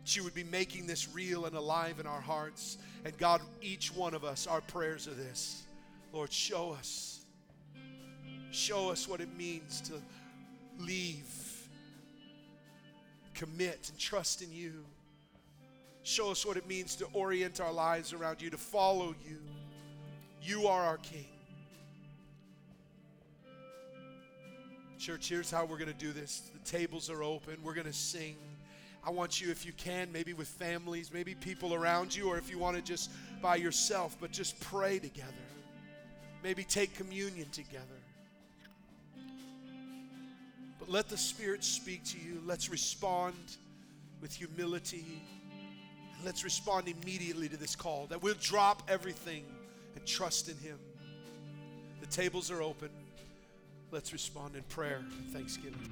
That 0.00 0.16
you 0.16 0.22
would 0.22 0.34
be 0.34 0.44
making 0.44 0.86
this 0.86 1.08
real 1.12 1.46
and 1.46 1.56
alive 1.56 1.98
in 1.98 2.06
our 2.06 2.20
hearts. 2.20 2.78
And 3.04 3.16
God, 3.18 3.40
each 3.60 3.92
one 3.94 4.14
of 4.14 4.22
us, 4.22 4.46
our 4.46 4.60
prayers 4.60 5.08
are 5.08 5.14
this 5.14 5.64
Lord, 6.12 6.30
show 6.30 6.72
us. 6.72 7.11
Show 8.52 8.90
us 8.90 9.08
what 9.08 9.20
it 9.20 9.36
means 9.36 9.80
to 9.82 9.94
leave 10.78 11.42
commit 13.34 13.88
and 13.90 13.98
trust 13.98 14.40
in 14.40 14.52
you. 14.52 14.84
Show 16.04 16.30
us 16.30 16.46
what 16.46 16.56
it 16.56 16.68
means 16.68 16.94
to 16.96 17.06
orient 17.12 17.60
our 17.60 17.72
lives 17.72 18.12
around 18.12 18.40
you, 18.40 18.50
to 18.50 18.56
follow 18.56 19.16
you. 19.26 19.38
You 20.40 20.68
are 20.68 20.84
our 20.84 20.98
King. 20.98 21.26
Church, 24.98 25.28
here's 25.28 25.50
how 25.50 25.64
we're 25.64 25.78
going 25.78 25.92
to 25.92 25.98
do 25.98 26.12
this. 26.12 26.50
The 26.52 26.70
tables 26.70 27.10
are 27.10 27.24
open. 27.24 27.56
We're 27.64 27.74
going 27.74 27.88
to 27.88 27.92
sing. 27.92 28.36
I 29.04 29.10
want 29.10 29.40
you, 29.40 29.50
if 29.50 29.66
you 29.66 29.72
can, 29.72 30.12
maybe 30.12 30.32
with 30.32 30.46
families, 30.46 31.10
maybe 31.12 31.34
people 31.34 31.74
around 31.74 32.14
you, 32.14 32.28
or 32.28 32.38
if 32.38 32.48
you 32.48 32.58
want 32.58 32.76
to 32.76 32.82
just 32.82 33.10
by 33.40 33.56
yourself, 33.56 34.16
but 34.20 34.30
just 34.30 34.60
pray 34.60 35.00
together. 35.00 35.32
Maybe 36.44 36.62
take 36.62 36.94
communion 36.94 37.48
together. 37.50 38.01
But 40.82 40.90
let 40.90 41.08
the 41.08 41.16
Spirit 41.16 41.62
speak 41.62 42.02
to 42.06 42.18
you. 42.18 42.42
Let's 42.44 42.68
respond 42.68 43.36
with 44.20 44.34
humility. 44.34 45.22
Let's 46.24 46.42
respond 46.42 46.88
immediately 46.88 47.48
to 47.48 47.56
this 47.56 47.76
call 47.76 48.08
that 48.08 48.20
we'll 48.20 48.34
drop 48.40 48.82
everything 48.88 49.44
and 49.94 50.04
trust 50.04 50.48
in 50.48 50.56
Him. 50.56 50.80
The 52.00 52.08
tables 52.08 52.50
are 52.50 52.60
open. 52.60 52.88
Let's 53.92 54.12
respond 54.12 54.56
in 54.56 54.64
prayer 54.64 55.04
and 55.20 55.32
thanksgiving. 55.32 55.91